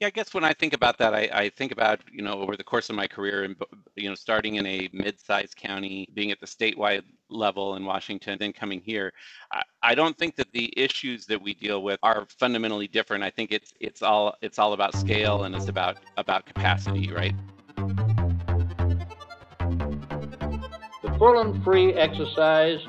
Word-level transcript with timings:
Yeah, 0.00 0.08
I 0.08 0.10
guess 0.10 0.34
when 0.34 0.42
I 0.42 0.52
think 0.52 0.72
about 0.72 0.98
that, 0.98 1.14
I, 1.14 1.28
I 1.32 1.48
think 1.50 1.70
about, 1.70 2.00
you 2.10 2.20
know, 2.20 2.32
over 2.32 2.56
the 2.56 2.64
course 2.64 2.90
of 2.90 2.96
my 2.96 3.06
career 3.06 3.44
and, 3.44 3.54
you 3.94 4.08
know, 4.08 4.16
starting 4.16 4.56
in 4.56 4.66
a 4.66 4.88
mid-sized 4.92 5.54
county, 5.56 6.08
being 6.14 6.32
at 6.32 6.40
the 6.40 6.46
statewide 6.46 7.04
level 7.30 7.76
in 7.76 7.84
Washington, 7.84 8.36
then 8.40 8.52
coming 8.52 8.80
here. 8.80 9.12
I, 9.52 9.62
I 9.84 9.94
don't 9.94 10.18
think 10.18 10.34
that 10.34 10.50
the 10.52 10.76
issues 10.76 11.26
that 11.26 11.40
we 11.40 11.54
deal 11.54 11.84
with 11.84 12.00
are 12.02 12.26
fundamentally 12.40 12.88
different. 12.88 13.22
I 13.22 13.30
think 13.30 13.52
it's 13.52 13.72
it's 13.78 14.02
all 14.02 14.34
it's 14.42 14.58
all 14.58 14.72
about 14.72 14.96
scale 14.96 15.44
and 15.44 15.54
it's 15.54 15.68
about 15.68 15.98
about 16.16 16.44
capacity, 16.44 17.12
right? 17.12 17.34
The 21.02 21.14
full 21.18 21.40
and 21.40 21.62
free 21.62 21.92
exercise 21.94 22.80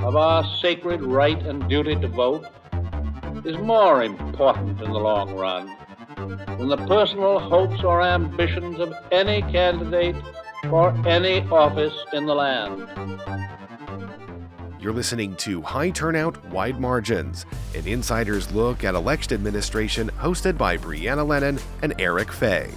of 0.00 0.16
our 0.16 0.44
sacred 0.60 1.02
right 1.02 1.40
and 1.40 1.68
duty 1.68 1.94
to 1.94 2.08
vote 2.08 2.46
is 3.44 3.56
more 3.58 4.02
important 4.02 4.80
in 4.82 4.92
the 4.92 4.98
long 4.98 5.36
run 5.36 5.76
than 6.18 6.68
the 6.68 6.76
personal 6.76 7.38
hopes 7.38 7.82
or 7.84 8.02
ambitions 8.02 8.80
of 8.80 8.92
any 9.12 9.42
candidate 9.42 10.16
for 10.68 10.90
any 11.06 11.40
office 11.48 11.94
in 12.12 12.26
the 12.26 12.34
land. 12.34 12.88
You're 14.80 14.92
listening 14.92 15.34
to 15.36 15.60
High 15.60 15.90
Turnout, 15.90 16.44
Wide 16.46 16.80
Margins, 16.80 17.46
an 17.74 17.86
insider's 17.86 18.50
look 18.52 18.84
at 18.84 18.94
election 18.94 19.34
administration 19.34 20.10
hosted 20.18 20.56
by 20.56 20.76
Brianna 20.76 21.26
Lennon 21.26 21.58
and 21.82 21.94
Eric 21.98 22.32
Fey. 22.32 22.70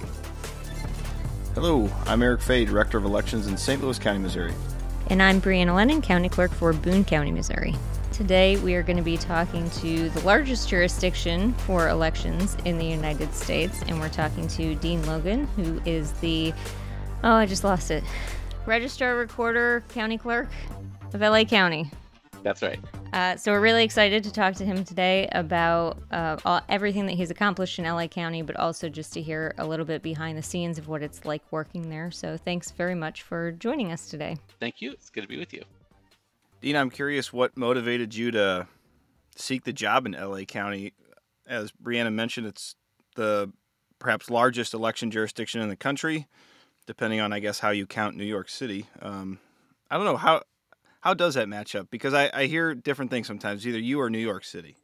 Hello, 1.54 1.90
I'm 2.06 2.22
Eric 2.22 2.40
Fey, 2.40 2.64
Director 2.64 2.98
of 2.98 3.04
Elections 3.04 3.46
in 3.46 3.56
St. 3.56 3.82
Louis 3.82 3.98
County, 3.98 4.18
Missouri. 4.18 4.52
And 5.08 5.22
I'm 5.22 5.40
Brianna 5.40 5.74
Lennon, 5.74 6.02
County 6.02 6.28
Clerk 6.28 6.50
for 6.50 6.72
Boone 6.72 7.04
County, 7.04 7.30
Missouri. 7.30 7.74
Today, 8.12 8.58
we 8.58 8.74
are 8.74 8.82
going 8.82 8.98
to 8.98 9.02
be 9.02 9.16
talking 9.16 9.70
to 9.70 10.10
the 10.10 10.20
largest 10.20 10.68
jurisdiction 10.68 11.54
for 11.54 11.88
elections 11.88 12.58
in 12.66 12.76
the 12.76 12.84
United 12.84 13.32
States, 13.32 13.80
and 13.86 13.98
we're 13.98 14.10
talking 14.10 14.46
to 14.48 14.74
Dean 14.74 15.04
Logan, 15.06 15.46
who 15.56 15.80
is 15.86 16.12
the, 16.20 16.52
oh, 17.24 17.32
I 17.32 17.46
just 17.46 17.64
lost 17.64 17.90
it, 17.90 18.04
Registrar 18.66 19.16
Recorder 19.16 19.82
County 19.88 20.18
Clerk 20.18 20.50
of 21.14 21.22
LA 21.22 21.44
County. 21.44 21.90
That's 22.42 22.60
right. 22.60 22.78
Uh, 23.14 23.36
so 23.36 23.50
we're 23.50 23.60
really 23.60 23.82
excited 23.82 24.22
to 24.24 24.32
talk 24.32 24.56
to 24.56 24.64
him 24.66 24.84
today 24.84 25.26
about 25.32 25.96
uh, 26.10 26.36
all, 26.44 26.60
everything 26.68 27.06
that 27.06 27.12
he's 27.12 27.30
accomplished 27.30 27.78
in 27.78 27.86
LA 27.86 28.08
County, 28.08 28.42
but 28.42 28.56
also 28.56 28.90
just 28.90 29.14
to 29.14 29.22
hear 29.22 29.54
a 29.56 29.66
little 29.66 29.86
bit 29.86 30.02
behind 30.02 30.36
the 30.36 30.42
scenes 30.42 30.76
of 30.76 30.86
what 30.86 31.02
it's 31.02 31.24
like 31.24 31.42
working 31.50 31.88
there. 31.88 32.10
So 32.10 32.36
thanks 32.36 32.72
very 32.72 32.94
much 32.94 33.22
for 33.22 33.52
joining 33.52 33.90
us 33.90 34.10
today. 34.10 34.36
Thank 34.60 34.82
you. 34.82 34.92
It's 34.92 35.08
good 35.08 35.22
to 35.22 35.28
be 35.28 35.38
with 35.38 35.54
you. 35.54 35.64
Dean, 36.62 36.76
I'm 36.76 36.90
curious 36.90 37.32
what 37.32 37.56
motivated 37.56 38.14
you 38.14 38.30
to 38.30 38.68
seek 39.34 39.64
the 39.64 39.72
job 39.72 40.06
in 40.06 40.12
LA 40.12 40.42
County. 40.42 40.92
As 41.44 41.72
Brianna 41.72 42.12
mentioned, 42.12 42.46
it's 42.46 42.76
the 43.16 43.52
perhaps 43.98 44.30
largest 44.30 44.72
election 44.72 45.10
jurisdiction 45.10 45.60
in 45.60 45.68
the 45.68 45.74
country, 45.76 46.28
depending 46.86 47.18
on, 47.18 47.32
I 47.32 47.40
guess, 47.40 47.58
how 47.58 47.70
you 47.70 47.84
count 47.84 48.16
New 48.16 48.24
York 48.24 48.48
City. 48.48 48.86
Um, 49.00 49.40
I 49.90 49.96
don't 49.96 50.06
know 50.06 50.16
how 50.16 50.42
how 51.00 51.14
does 51.14 51.34
that 51.34 51.48
match 51.48 51.74
up? 51.74 51.90
Because 51.90 52.14
I, 52.14 52.30
I 52.32 52.46
hear 52.46 52.76
different 52.76 53.10
things 53.10 53.26
sometimes, 53.26 53.66
either 53.66 53.80
you 53.80 54.00
or 54.00 54.08
New 54.08 54.18
York 54.18 54.44
City. 54.44 54.76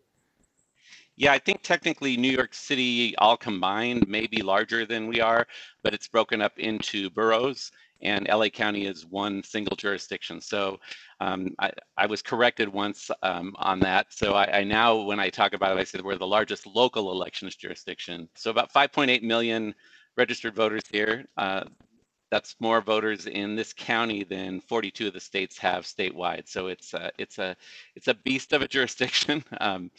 Yeah, 1.14 1.32
I 1.32 1.38
think 1.38 1.62
technically 1.62 2.16
New 2.16 2.30
York 2.30 2.54
City 2.54 3.16
all 3.18 3.36
combined 3.36 4.08
may 4.08 4.26
be 4.26 4.42
larger 4.42 4.84
than 4.84 5.06
we 5.06 5.20
are, 5.20 5.46
but 5.84 5.94
it's 5.94 6.08
broken 6.08 6.42
up 6.42 6.58
into 6.58 7.08
boroughs, 7.10 7.70
and 8.00 8.28
LA 8.28 8.48
County 8.48 8.86
is 8.86 9.06
one 9.06 9.42
single 9.42 9.76
jurisdiction. 9.76 10.40
So 10.40 10.78
um, 11.20 11.54
I, 11.58 11.70
I, 11.96 12.06
was 12.06 12.22
corrected 12.22 12.68
once 12.68 13.10
um, 13.22 13.54
on 13.58 13.80
that. 13.80 14.06
So 14.10 14.34
I, 14.34 14.58
I, 14.58 14.64
now, 14.64 15.02
when 15.02 15.18
I 15.18 15.30
talk 15.30 15.52
about 15.52 15.76
it, 15.76 15.80
I 15.80 15.84
say 15.84 16.00
we're 16.02 16.16
the 16.16 16.26
largest 16.26 16.66
local 16.66 17.10
elections 17.10 17.56
jurisdiction. 17.56 18.28
So 18.36 18.50
about 18.50 18.72
5.8 18.72 19.22
million 19.22 19.74
registered 20.16 20.54
voters 20.54 20.82
here. 20.90 21.26
Uh, 21.36 21.64
that's 22.30 22.56
more 22.60 22.80
voters 22.80 23.26
in 23.26 23.56
this 23.56 23.72
county 23.72 24.22
than 24.22 24.60
42 24.60 25.08
of 25.08 25.14
the 25.14 25.20
states 25.20 25.56
have 25.58 25.84
statewide. 25.84 26.46
So 26.46 26.66
it's 26.66 26.92
a, 26.92 27.10
it's 27.18 27.38
a 27.38 27.56
it's 27.96 28.08
a 28.08 28.14
beast 28.14 28.52
of 28.52 28.62
a 28.62 28.68
jurisdiction. 28.76 29.42
Um, 29.60 29.90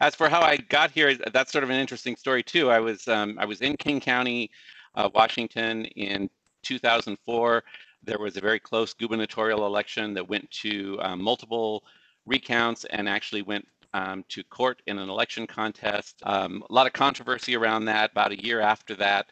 as 0.00 0.14
for 0.14 0.28
how 0.28 0.42
I 0.42 0.56
got 0.56 0.90
here, 0.90 1.14
that's 1.32 1.52
sort 1.52 1.64
of 1.64 1.70
an 1.70 1.76
interesting 1.76 2.16
story 2.16 2.42
too. 2.42 2.70
I 2.70 2.80
was 2.80 3.06
um, 3.08 3.36
I 3.38 3.44
was 3.44 3.60
in 3.60 3.76
King 3.76 4.00
County, 4.00 4.50
uh, 4.94 5.08
Washington 5.14 5.84
in 5.84 6.28
2004 6.62 7.62
there 8.02 8.18
was 8.18 8.36
a 8.36 8.40
very 8.40 8.58
close 8.58 8.94
gubernatorial 8.94 9.66
election 9.66 10.14
that 10.14 10.28
went 10.28 10.50
to 10.50 10.98
um, 11.02 11.22
multiple 11.22 11.84
recounts 12.26 12.84
and 12.86 13.08
actually 13.08 13.42
went 13.42 13.66
um, 13.92 14.24
to 14.28 14.42
court 14.44 14.82
in 14.86 14.98
an 14.98 15.10
election 15.10 15.46
contest. 15.46 16.16
Um, 16.22 16.64
a 16.70 16.72
lot 16.72 16.86
of 16.86 16.92
controversy 16.92 17.56
around 17.56 17.84
that. 17.86 18.12
About 18.12 18.32
a 18.32 18.42
year 18.42 18.60
after 18.60 18.94
that, 18.96 19.26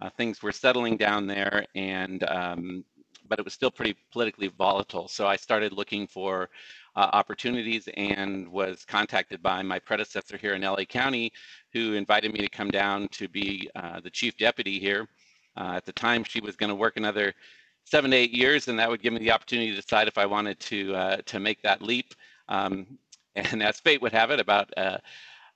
uh, 0.00 0.10
things 0.10 0.42
were 0.42 0.52
settling 0.52 0.96
down 0.96 1.26
there, 1.26 1.66
and 1.74 2.22
um, 2.24 2.84
but 3.28 3.38
it 3.38 3.44
was 3.44 3.54
still 3.54 3.70
pretty 3.70 3.96
politically 4.12 4.48
volatile. 4.48 5.08
So 5.08 5.26
I 5.26 5.36
started 5.36 5.72
looking 5.72 6.06
for 6.06 6.48
uh, 6.94 7.10
opportunities 7.12 7.88
and 7.96 8.46
was 8.48 8.84
contacted 8.84 9.42
by 9.42 9.62
my 9.62 9.78
predecessor 9.78 10.36
here 10.36 10.54
in 10.54 10.62
LA 10.62 10.84
County, 10.84 11.32
who 11.72 11.94
invited 11.94 12.32
me 12.32 12.40
to 12.40 12.48
come 12.48 12.70
down 12.70 13.08
to 13.08 13.28
be 13.28 13.68
uh, 13.74 14.00
the 14.00 14.10
chief 14.10 14.36
deputy 14.36 14.78
here. 14.78 15.08
Uh, 15.56 15.72
at 15.76 15.84
the 15.84 15.92
time, 15.92 16.24
she 16.24 16.40
was 16.40 16.56
going 16.56 16.68
to 16.68 16.74
work 16.74 16.96
another 16.96 17.34
seven 17.84 18.10
to 18.10 18.16
eight 18.16 18.32
years, 18.32 18.68
and 18.68 18.78
that 18.78 18.88
would 18.88 19.02
give 19.02 19.12
me 19.12 19.20
the 19.20 19.30
opportunity 19.30 19.70
to 19.70 19.76
decide 19.76 20.08
if 20.08 20.18
I 20.18 20.26
wanted 20.26 20.58
to 20.60 20.94
uh, 20.94 21.16
to 21.26 21.40
make 21.40 21.62
that 21.62 21.82
leap. 21.82 22.14
Um, 22.48 22.98
and 23.36 23.62
as 23.62 23.80
fate 23.80 24.00
would 24.02 24.12
have 24.12 24.30
it, 24.30 24.40
about 24.40 24.72
uh, 24.76 24.98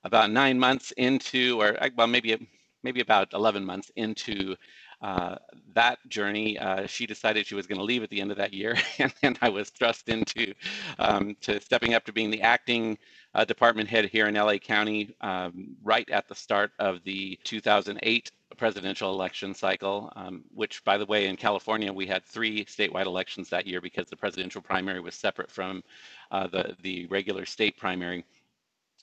about 0.05 0.31
nine 0.31 0.59
months 0.59 0.93
into, 0.93 1.61
or 1.61 1.77
well, 1.97 2.07
maybe 2.07 2.49
maybe 2.83 3.01
about 3.01 3.33
11 3.33 3.65
months 3.65 3.91
into 3.97 4.55
uh, 5.01 5.37
that 5.75 5.99
journey, 6.09 6.59
uh, 6.59 6.87
she 6.87 7.07
decided 7.07 7.47
she 7.47 7.55
was 7.55 7.67
going 7.67 7.79
to 7.79 7.85
leave 7.85 8.03
at 8.03 8.11
the 8.11 8.21
end 8.21 8.31
of 8.31 8.37
that 8.37 8.53
year, 8.53 8.77
and 9.23 9.39
I 9.41 9.49
was 9.49 9.71
thrust 9.71 10.09
into 10.09 10.55
um, 10.99 11.37
to 11.43 11.61
stepping 11.61 11.95
up 11.95 12.05
to 12.07 12.13
being 12.13 12.31
the 12.31 12.43
acting 12.43 12.99
uh, 13.35 13.45
department 13.45 13.89
head 13.89 14.07
here 14.07 14.27
in 14.27 14.35
LA 14.35 14.57
County 14.57 15.15
um, 15.21 15.77
right 15.83 16.09
at 16.11 16.29
the 16.29 16.35
start 16.35 16.73
of 16.79 17.03
the 17.05 17.39
2008 17.45 18.31
presidential 18.57 19.11
election 19.13 19.55
cycle, 19.55 20.13
um, 20.17 20.43
which, 20.55 20.83
by 20.85 20.99
the 20.99 21.07
way, 21.07 21.27
in 21.27 21.37
California, 21.37 21.93
we 21.93 22.07
had 22.07 22.25
three 22.25 22.65
statewide 22.65 23.07
elections 23.07 23.49
that 23.49 23.67
year 23.67 23.81
because 23.81 24.09
the 24.09 24.17
presidential 24.17 24.61
primary 24.61 25.01
was 25.01 25.15
separate 25.15 25.51
from 25.51 25.83
uh, 26.31 26.47
the, 26.49 26.77
the 26.83 27.07
regular 27.07 27.47
state 27.47 27.77
primary. 27.77 28.25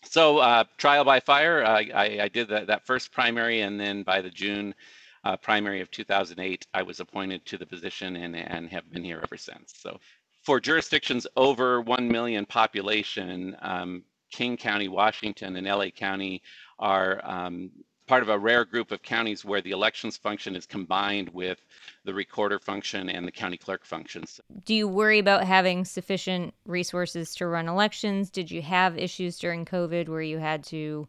So, 0.04 0.38
uh, 0.38 0.66
trial 0.78 1.04
by 1.04 1.20
fire, 1.20 1.66
I, 1.66 2.20
I, 2.22 2.28
did 2.28 2.50
that, 2.50 2.68
that 2.68 2.86
first 2.86 3.12
primary, 3.12 3.62
and 3.62 3.80
then 3.80 4.04
by 4.04 4.22
the 4.22 4.30
June 4.30 4.76
uh, 5.24 5.36
primary 5.38 5.82
of 5.82 5.90
2008, 5.90 6.68
I 6.74 6.84
was 6.84 7.00
appointed 7.00 7.44
to 7.46 7.58
the 7.58 7.66
position 7.66 8.16
and, 8.18 8.36
and 8.36 8.70
have 8.70 8.92
been 8.92 9.04
here 9.04 9.20
ever 9.24 9.38
since. 9.38 9.74
So, 9.76 10.00
for 10.44 10.60
jurisdictions 10.60 11.26
over 11.36 11.82
1 11.82 12.08
million 12.08 12.46
population, 12.46 13.56
um, 13.62 14.04
King 14.36 14.58
County, 14.58 14.90
Washington, 14.90 15.56
and 15.56 15.66
LA 15.66 15.90
County 15.90 16.42
are 16.78 17.22
um, 17.24 17.72
part 18.06 18.22
of 18.22 18.28
a 18.28 18.38
rare 18.38 18.66
group 18.66 18.92
of 18.92 19.02
counties 19.02 19.46
where 19.46 19.62
the 19.62 19.72
elections 19.72 20.18
function 20.18 20.58
is 20.58 20.66
combined 20.66 21.30
with 21.30 21.60
the 22.04 22.14
recorder 22.14 22.60
function 22.60 23.10
and 23.10 23.26
the 23.26 23.32
county 23.32 23.56
clerk 23.56 23.86
functions. 23.86 24.42
Do 24.66 24.76
you 24.76 24.90
worry 24.90 25.20
about 25.20 25.46
having 25.46 25.86
sufficient 25.86 26.54
resources 26.66 27.34
to 27.36 27.48
run 27.48 27.70
elections? 27.70 28.30
Did 28.30 28.52
you 28.52 28.62
have 28.62 28.98
issues 28.98 29.40
during 29.40 29.64
COVID 29.64 30.10
where 30.10 30.22
you 30.22 30.40
had 30.40 30.66
to 30.66 31.08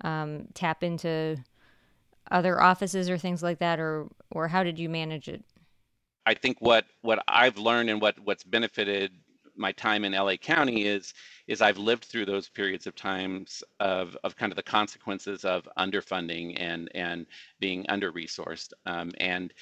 um, 0.00 0.48
tap 0.54 0.82
into 0.82 1.36
other 2.32 2.60
offices 2.60 3.08
or 3.08 3.18
things 3.18 3.40
like 3.40 3.60
that, 3.60 3.78
or 3.78 4.08
or 4.32 4.48
how 4.48 4.64
did 4.64 4.80
you 4.80 4.88
manage 4.88 5.28
it? 5.28 5.44
I 6.26 6.34
think 6.34 6.60
what 6.60 6.86
what 7.02 7.22
I've 7.28 7.56
learned 7.56 7.88
and 7.88 8.00
what 8.00 8.18
what's 8.18 8.42
benefited 8.42 9.12
my 9.56 9.70
time 9.72 10.04
in 10.04 10.12
LA 10.12 10.36
County 10.36 10.84
is 10.84 11.14
is 11.46 11.60
I've 11.60 11.78
lived 11.78 12.04
through 12.04 12.26
those 12.26 12.48
periods 12.48 12.86
of 12.86 12.94
times 12.94 13.62
of, 13.80 14.16
of 14.24 14.36
kind 14.36 14.52
of 14.52 14.56
the 14.56 14.62
consequences 14.62 15.44
of 15.44 15.68
underfunding 15.78 16.56
and 16.58 16.88
and 16.94 17.26
being 17.60 17.84
under 17.88 18.12
resourced 18.12 18.72
um, 18.86 19.12
and 19.18 19.52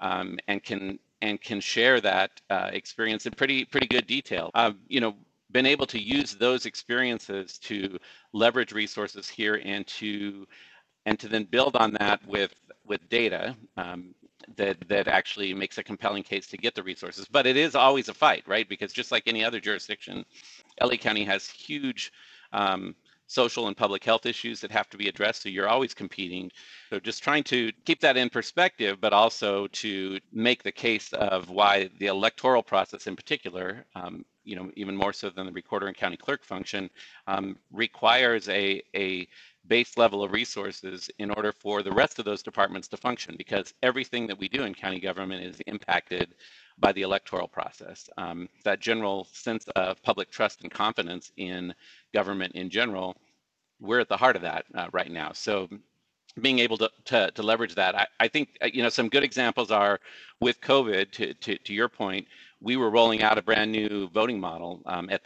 um, 0.00 0.38
and 0.48 0.62
can 0.62 0.98
and 1.22 1.40
can 1.40 1.60
share 1.60 2.00
that 2.00 2.40
uh, 2.50 2.70
experience 2.72 3.26
in 3.26 3.32
pretty 3.32 3.64
pretty 3.64 3.86
good 3.86 4.06
detail. 4.06 4.50
Um, 4.54 4.78
you 4.88 5.00
know, 5.00 5.14
been 5.52 5.66
able 5.66 5.86
to 5.86 6.00
use 6.00 6.34
those 6.34 6.66
experiences 6.66 7.58
to 7.58 7.98
leverage 8.32 8.72
resources 8.72 9.28
here 9.28 9.60
and 9.64 9.86
to 9.86 10.46
and 11.06 11.18
to 11.18 11.28
then 11.28 11.44
build 11.44 11.76
on 11.76 11.92
that 11.94 12.24
with 12.26 12.54
with 12.84 13.08
data 13.08 13.56
um, 13.76 14.14
that 14.56 14.76
that 14.88 15.08
actually 15.08 15.54
makes 15.54 15.78
a 15.78 15.82
compelling 15.82 16.22
case 16.22 16.46
to 16.48 16.56
get 16.56 16.74
the 16.74 16.82
resources. 16.82 17.26
But 17.30 17.46
it 17.46 17.56
is 17.56 17.74
always 17.74 18.08
a 18.08 18.14
fight, 18.14 18.44
right? 18.46 18.68
Because 18.68 18.92
just 18.92 19.12
like 19.12 19.24
any 19.26 19.44
other 19.44 19.60
jurisdiction, 19.60 20.24
LA 20.80 20.96
County 20.96 21.24
has 21.24 21.48
huge 21.48 22.12
um, 22.52 22.94
social 23.30 23.68
and 23.68 23.76
public 23.76 24.02
health 24.02 24.26
issues 24.26 24.60
that 24.60 24.72
have 24.72 24.90
to 24.90 24.96
be 24.96 25.08
addressed. 25.08 25.42
So 25.42 25.48
you're 25.48 25.68
always 25.68 25.94
competing. 25.94 26.50
So 26.90 26.98
just 26.98 27.22
trying 27.22 27.44
to 27.44 27.70
keep 27.84 28.00
that 28.00 28.16
in 28.16 28.28
perspective, 28.28 28.98
but 29.00 29.12
also 29.12 29.68
to 29.68 30.18
make 30.32 30.64
the 30.64 30.72
case 30.72 31.12
of 31.12 31.48
why 31.48 31.90
the 32.00 32.06
electoral 32.06 32.62
process 32.62 33.06
in 33.06 33.14
particular, 33.14 33.86
um, 33.94 34.24
you 34.42 34.56
know, 34.56 34.72
even 34.74 34.96
more 34.96 35.12
so 35.12 35.30
than 35.30 35.46
the 35.46 35.52
recorder 35.52 35.86
and 35.86 35.96
county 35.96 36.16
clerk 36.16 36.42
function, 36.42 36.90
um, 37.28 37.56
requires 37.72 38.48
a, 38.48 38.82
a 38.96 39.28
base 39.70 39.96
level 39.96 40.24
of 40.24 40.32
resources 40.32 41.08
in 41.20 41.30
order 41.30 41.52
for 41.52 41.84
the 41.84 41.92
rest 41.92 42.18
of 42.18 42.24
those 42.24 42.42
departments 42.42 42.88
to 42.88 42.96
function 42.96 43.36
because 43.38 43.72
everything 43.84 44.26
that 44.26 44.36
we 44.36 44.48
do 44.48 44.64
in 44.64 44.74
county 44.74 44.98
government 44.98 45.44
is 45.44 45.60
impacted 45.68 46.34
by 46.78 46.90
the 46.92 47.02
electoral 47.02 47.46
process. 47.46 48.10
Um, 48.18 48.48
that 48.64 48.80
general 48.80 49.28
sense 49.32 49.64
of 49.76 50.02
public 50.02 50.28
trust 50.28 50.62
and 50.62 50.72
confidence 50.72 51.30
in 51.36 51.72
government 52.12 52.56
in 52.56 52.68
general, 52.68 53.16
we're 53.80 54.00
at 54.00 54.08
the 54.08 54.16
heart 54.16 54.34
of 54.34 54.42
that 54.42 54.64
uh, 54.74 54.88
right 54.92 55.10
now. 55.10 55.30
So 55.32 55.68
being 56.40 56.58
able 56.58 56.76
to, 56.78 56.90
to, 57.04 57.30
to 57.30 57.42
leverage 57.42 57.76
that, 57.76 57.94
I, 57.94 58.06
I, 58.18 58.26
think, 58.26 58.48
uh, 58.60 58.68
you 58.72 58.82
know, 58.82 58.88
some 58.88 59.08
good 59.08 59.22
examples 59.22 59.70
are 59.70 60.00
with 60.40 60.60
COVID, 60.60 61.12
to, 61.12 61.32
to, 61.34 61.56
to 61.58 61.72
your 61.72 61.88
point, 61.88 62.26
we 62.60 62.76
were 62.76 62.90
rolling 62.90 63.22
out 63.22 63.38
a 63.38 63.42
brand 63.42 63.70
new 63.70 64.08
voting 64.10 64.40
model 64.40 64.82
um, 64.86 65.08
at, 65.10 65.22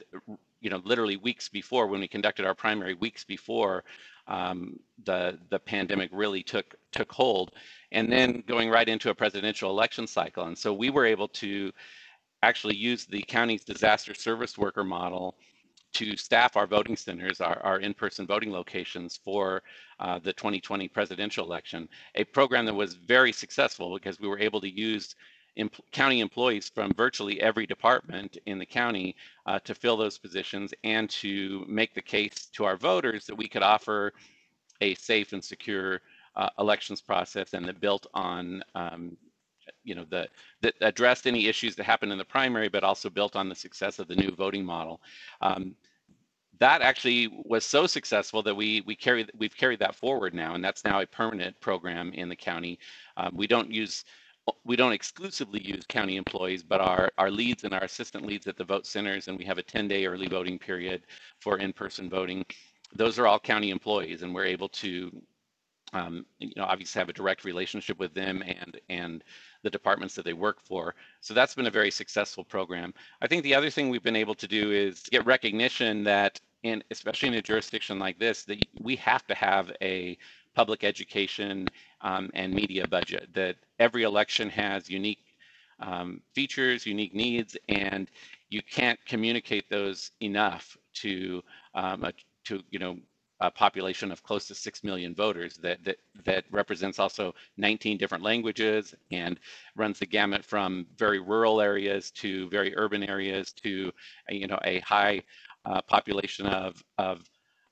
you 0.60 0.68
know, 0.68 0.82
literally 0.84 1.16
weeks 1.16 1.48
before 1.48 1.86
when 1.86 2.00
we 2.00 2.08
conducted 2.08 2.44
our 2.44 2.54
primary 2.54 2.92
weeks 2.92 3.24
before 3.24 3.84
um, 4.26 4.78
the 5.04 5.38
the 5.50 5.58
pandemic 5.58 6.10
really 6.12 6.42
took 6.42 6.74
took 6.92 7.12
hold, 7.12 7.52
and 7.92 8.10
then 8.10 8.42
going 8.46 8.70
right 8.70 8.88
into 8.88 9.10
a 9.10 9.14
presidential 9.14 9.70
election 9.70 10.06
cycle. 10.06 10.46
And 10.46 10.56
so 10.56 10.72
we 10.72 10.90
were 10.90 11.04
able 11.04 11.28
to 11.28 11.72
actually 12.42 12.76
use 12.76 13.06
the 13.06 13.22
county's 13.22 13.64
disaster 13.64 14.14
service 14.14 14.58
worker 14.58 14.84
model 14.84 15.34
to 15.94 16.16
staff 16.16 16.56
our 16.56 16.66
voting 16.66 16.96
centers, 16.96 17.40
our, 17.40 17.58
our 17.60 17.78
in-person 17.78 18.26
voting 18.26 18.50
locations 18.50 19.16
for 19.16 19.62
uh, 20.00 20.18
the 20.18 20.32
2020 20.32 20.88
presidential 20.88 21.46
election, 21.46 21.88
a 22.16 22.24
program 22.24 22.66
that 22.66 22.74
was 22.74 22.94
very 22.94 23.32
successful 23.32 23.94
because 23.94 24.20
we 24.20 24.28
were 24.28 24.38
able 24.38 24.60
to 24.60 24.68
use 24.68 25.14
county 25.92 26.20
employees 26.20 26.68
from 26.68 26.92
virtually 26.94 27.40
every 27.40 27.66
department 27.66 28.38
in 28.46 28.58
the 28.58 28.66
county 28.66 29.14
uh, 29.46 29.58
to 29.60 29.74
fill 29.74 29.96
those 29.96 30.18
positions 30.18 30.74
and 30.82 31.08
to 31.08 31.64
make 31.68 31.94
the 31.94 32.02
case 32.02 32.46
to 32.46 32.64
our 32.64 32.76
voters 32.76 33.26
that 33.26 33.34
we 33.34 33.48
could 33.48 33.62
offer 33.62 34.12
a 34.80 34.94
safe 34.94 35.32
and 35.32 35.44
secure 35.44 36.00
uh, 36.36 36.48
elections 36.58 37.00
process 37.00 37.54
and 37.54 37.64
that 37.66 37.80
built 37.80 38.06
on 38.14 38.62
um, 38.74 39.16
you 39.84 39.94
know 39.94 40.04
the 40.10 40.28
that 40.60 40.74
addressed 40.80 41.26
any 41.26 41.46
issues 41.46 41.76
that 41.76 41.84
happened 41.84 42.10
in 42.10 42.18
the 42.18 42.24
primary 42.24 42.68
but 42.68 42.82
also 42.82 43.08
built 43.08 43.36
on 43.36 43.48
the 43.48 43.54
success 43.54 43.98
of 43.98 44.08
the 44.08 44.16
new 44.16 44.30
voting 44.32 44.64
model. 44.64 45.00
Um, 45.40 45.76
that 46.60 46.82
actually 46.82 47.28
was 47.44 47.64
so 47.64 47.86
successful 47.86 48.42
that 48.42 48.54
we 48.54 48.82
we 48.82 48.96
carry 48.96 49.26
we've 49.36 49.56
carried 49.56 49.78
that 49.78 49.94
forward 49.94 50.34
now 50.34 50.54
and 50.54 50.64
that's 50.64 50.84
now 50.84 51.00
a 51.00 51.06
permanent 51.06 51.58
program 51.60 52.12
in 52.12 52.28
the 52.28 52.36
county. 52.36 52.78
Um, 53.16 53.36
we 53.36 53.46
don't 53.46 53.70
use 53.70 54.04
we 54.64 54.76
don't 54.76 54.92
exclusively 54.92 55.60
use 55.60 55.84
county 55.86 56.16
employees, 56.16 56.62
but 56.62 56.80
our, 56.80 57.10
our 57.18 57.30
leads 57.30 57.64
and 57.64 57.72
our 57.72 57.84
assistant 57.84 58.26
leads 58.26 58.46
at 58.46 58.56
the 58.56 58.64
vote 58.64 58.86
centers, 58.86 59.28
and 59.28 59.38
we 59.38 59.44
have 59.44 59.58
a 59.58 59.62
10 59.62 59.88
day 59.88 60.06
early 60.06 60.26
voting 60.26 60.58
period 60.58 61.02
for 61.40 61.58
in 61.58 61.72
person 61.72 62.10
voting. 62.10 62.44
Those 62.94 63.18
are 63.18 63.26
all 63.26 63.38
county 63.38 63.70
employees, 63.70 64.22
and 64.22 64.34
we're 64.34 64.44
able 64.44 64.68
to, 64.68 65.10
um, 65.92 66.26
you 66.38 66.52
know, 66.56 66.64
obviously 66.64 66.98
have 66.98 67.08
a 67.08 67.14
direct 67.14 67.44
relationship 67.44 67.98
with 67.98 68.14
them 68.14 68.42
and 68.42 68.80
and 68.88 69.24
the 69.62 69.70
departments 69.70 70.14
that 70.14 70.24
they 70.24 70.34
work 70.34 70.60
for. 70.60 70.94
So 71.20 71.34
that's 71.34 71.54
been 71.54 71.66
a 71.66 71.70
very 71.70 71.90
successful 71.90 72.44
program. 72.44 72.92
I 73.22 73.26
think 73.26 73.42
the 73.42 73.54
other 73.54 73.70
thing 73.70 73.88
we've 73.88 74.02
been 74.02 74.16
able 74.16 74.34
to 74.34 74.46
do 74.46 74.72
is 74.72 75.02
get 75.10 75.24
recognition 75.26 76.04
that, 76.04 76.38
in 76.62 76.84
especially 76.90 77.28
in 77.28 77.34
a 77.34 77.42
jurisdiction 77.42 77.98
like 77.98 78.18
this, 78.18 78.44
that 78.44 78.64
we 78.80 78.94
have 78.96 79.26
to 79.26 79.34
have 79.34 79.72
a 79.80 80.18
public 80.54 80.84
education 80.84 81.68
um, 82.04 82.30
and 82.34 82.54
media 82.54 82.86
budget. 82.88 83.30
That 83.34 83.56
every 83.80 84.04
election 84.04 84.50
has 84.50 84.90
unique 84.90 85.24
um, 85.80 86.22
features, 86.34 86.86
unique 86.86 87.14
needs, 87.14 87.56
and 87.68 88.10
you 88.50 88.62
can't 88.62 89.00
communicate 89.06 89.70
those 89.70 90.12
enough 90.22 90.78
to 90.94 91.42
um, 91.74 92.04
a, 92.04 92.12
to 92.46 92.62
you 92.70 92.80
know 92.80 92.98
a 93.40 93.50
population 93.50 94.12
of 94.12 94.22
close 94.22 94.46
to 94.48 94.54
six 94.54 94.84
million 94.84 95.14
voters 95.14 95.56
that 95.58 95.84
that 95.84 95.98
that 96.24 96.44
represents 96.52 97.00
also 97.00 97.34
19 97.58 97.98
different 97.98 98.24
languages 98.24 98.94
and 99.12 99.40
runs 99.76 99.98
the 100.00 100.06
gamut 100.06 100.44
from 100.44 100.86
very 100.96 101.20
rural 101.20 101.60
areas 101.60 102.10
to 102.12 102.48
very 102.50 102.74
urban 102.76 103.02
areas 103.04 103.52
to 103.52 103.92
you 104.30 104.46
know 104.46 104.58
a 104.64 104.80
high 104.80 105.22
uh, 105.66 105.82
population 105.82 106.46
of 106.46 106.82
of 106.98 107.28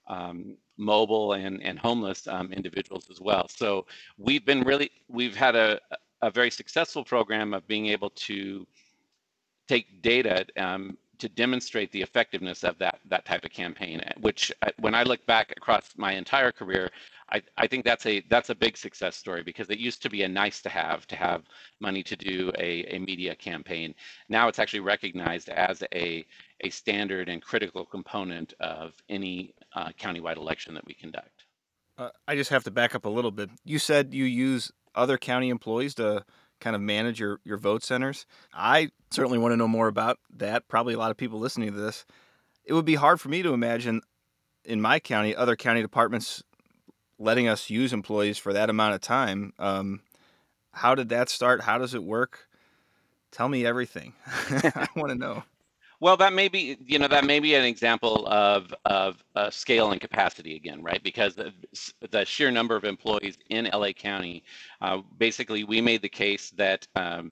um, 0.08 0.56
mobile 0.76 1.34
and, 1.34 1.62
and 1.62 1.78
homeless 1.78 2.26
um, 2.26 2.52
individuals 2.52 3.08
as 3.10 3.20
well. 3.20 3.48
So 3.48 3.86
we've 4.18 4.44
been 4.44 4.62
really, 4.62 4.90
we've 5.08 5.36
had 5.36 5.54
a, 5.56 5.80
a 6.22 6.30
very 6.30 6.50
successful 6.50 7.04
program 7.04 7.52
of 7.54 7.66
being 7.66 7.86
able 7.86 8.10
to 8.10 8.66
take 9.68 10.02
data 10.02 10.46
um, 10.56 10.96
to 11.18 11.28
demonstrate 11.28 11.92
the 11.92 12.02
effectiveness 12.02 12.64
of 12.64 12.76
that 12.78 12.98
that 13.08 13.24
type 13.24 13.44
of 13.44 13.52
campaign. 13.52 14.00
Which, 14.20 14.52
uh, 14.62 14.70
when 14.80 14.94
I 14.94 15.04
look 15.04 15.24
back 15.26 15.52
across 15.56 15.90
my 15.96 16.12
entire 16.12 16.50
career, 16.50 16.90
I, 17.30 17.42
I 17.56 17.66
think 17.66 17.84
that's 17.84 18.06
a 18.06 18.20
that's 18.28 18.50
a 18.50 18.54
big 18.54 18.76
success 18.76 19.16
story 19.16 19.42
because 19.42 19.70
it 19.70 19.78
used 19.78 20.02
to 20.02 20.10
be 20.10 20.22
a 20.24 20.28
nice 20.28 20.60
to 20.62 20.68
have 20.68 21.06
to 21.06 21.16
have 21.16 21.44
money 21.80 22.02
to 22.02 22.16
do 22.16 22.52
a, 22.58 22.84
a 22.94 22.98
media 22.98 23.34
campaign. 23.34 23.94
Now 24.28 24.48
it's 24.48 24.58
actually 24.58 24.80
recognized 24.80 25.48
as 25.48 25.82
a 25.94 26.26
a 26.60 26.70
standard 26.70 27.28
and 27.28 27.40
critical 27.40 27.84
component 27.84 28.52
of 28.60 28.92
any 29.08 29.54
uh, 29.74 29.90
countywide 29.98 30.36
election 30.36 30.74
that 30.74 30.86
we 30.86 30.94
conduct. 30.94 31.44
Uh, 31.98 32.10
I 32.26 32.34
just 32.34 32.50
have 32.50 32.64
to 32.64 32.70
back 32.70 32.94
up 32.94 33.04
a 33.04 33.10
little 33.10 33.30
bit. 33.30 33.50
You 33.64 33.78
said 33.78 34.14
you 34.14 34.24
use 34.24 34.72
other 34.94 35.18
county 35.18 35.50
employees 35.50 35.94
to 35.96 36.24
kind 36.60 36.76
of 36.76 36.82
manage 36.82 37.20
your, 37.20 37.40
your 37.44 37.56
vote 37.56 37.82
centers. 37.82 38.26
I 38.54 38.90
certainly 39.10 39.38
want 39.38 39.52
to 39.52 39.56
know 39.56 39.68
more 39.68 39.88
about 39.88 40.18
that. 40.36 40.68
Probably 40.68 40.94
a 40.94 40.98
lot 40.98 41.10
of 41.10 41.16
people 41.16 41.38
listening 41.38 41.72
to 41.72 41.80
this. 41.80 42.04
It 42.64 42.72
would 42.72 42.84
be 42.84 42.94
hard 42.94 43.20
for 43.20 43.28
me 43.28 43.42
to 43.42 43.52
imagine 43.52 44.00
in 44.64 44.80
my 44.80 45.00
county 45.00 45.34
other 45.34 45.56
county 45.56 45.82
departments 45.82 46.42
letting 47.18 47.48
us 47.48 47.68
use 47.68 47.92
employees 47.92 48.38
for 48.38 48.52
that 48.52 48.70
amount 48.70 48.94
of 48.94 49.00
time. 49.00 49.52
Um, 49.58 50.00
how 50.72 50.94
did 50.94 51.08
that 51.10 51.28
start? 51.28 51.62
How 51.62 51.78
does 51.78 51.94
it 51.94 52.02
work? 52.02 52.48
Tell 53.30 53.48
me 53.48 53.66
everything. 53.66 54.14
I 54.26 54.86
want 54.94 55.10
to 55.10 55.14
know. 55.14 55.44
Well, 56.02 56.16
that 56.16 56.32
may 56.32 56.48
be, 56.48 56.76
you 56.84 56.98
know, 56.98 57.06
that 57.06 57.24
may 57.24 57.38
be 57.38 57.54
an 57.54 57.64
example 57.64 58.26
of 58.26 58.74
of 58.86 59.22
uh, 59.36 59.50
scale 59.50 59.92
and 59.92 60.00
capacity 60.00 60.56
again, 60.56 60.82
right? 60.82 61.00
Because 61.00 61.36
the, 61.36 61.54
the 62.10 62.24
sheer 62.24 62.50
number 62.50 62.74
of 62.74 62.82
employees 62.82 63.38
in 63.50 63.70
LA 63.72 63.92
County, 63.92 64.42
uh, 64.80 65.02
basically, 65.18 65.62
we 65.62 65.80
made 65.80 66.02
the 66.02 66.08
case 66.08 66.50
that 66.56 66.88
um, 66.96 67.30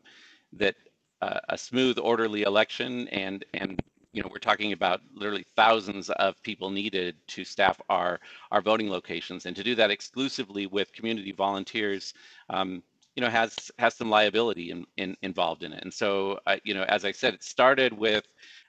that 0.53 0.77
uh, 1.21 1.41
a 1.49 1.59
smooth, 1.59 1.99
orderly 1.99 2.43
election, 2.43 3.09
and 3.09 3.45
and 3.55 3.83
you 4.13 4.23
know, 4.23 4.29
we're 4.31 4.39
talking 4.39 4.73
about 4.73 5.01
literally 5.17 5.47
thousands 5.57 6.09
of 6.11 6.41
people 6.45 6.71
needed 6.71 7.17
to 7.27 7.45
staff 7.45 7.81
our 7.89 8.21
our 8.53 8.63
voting 8.63 8.89
locations, 8.89 9.47
and 9.47 9.57
to 9.57 9.65
do 9.65 9.75
that 9.75 9.91
exclusively 9.91 10.69
with 10.69 10.93
community 10.93 11.33
volunteers. 11.33 12.15
Um, 12.49 12.85
you 13.17 13.27
know 13.27 13.31
has 13.31 13.71
has 13.79 13.95
some 13.95 14.09
liability 14.09 14.71
in, 14.71 14.87
in, 14.97 15.17
involved 15.23 15.65
in 15.65 15.73
it 15.73 15.83
and 15.83 15.93
so 15.93 16.39
uh, 16.47 16.57
you 16.65 16.75
know 16.75 16.85
as 16.85 17.05
i 17.05 17.13
said 17.13 17.35
it 17.35 17.43
started 17.43 17.93
with 17.93 18.25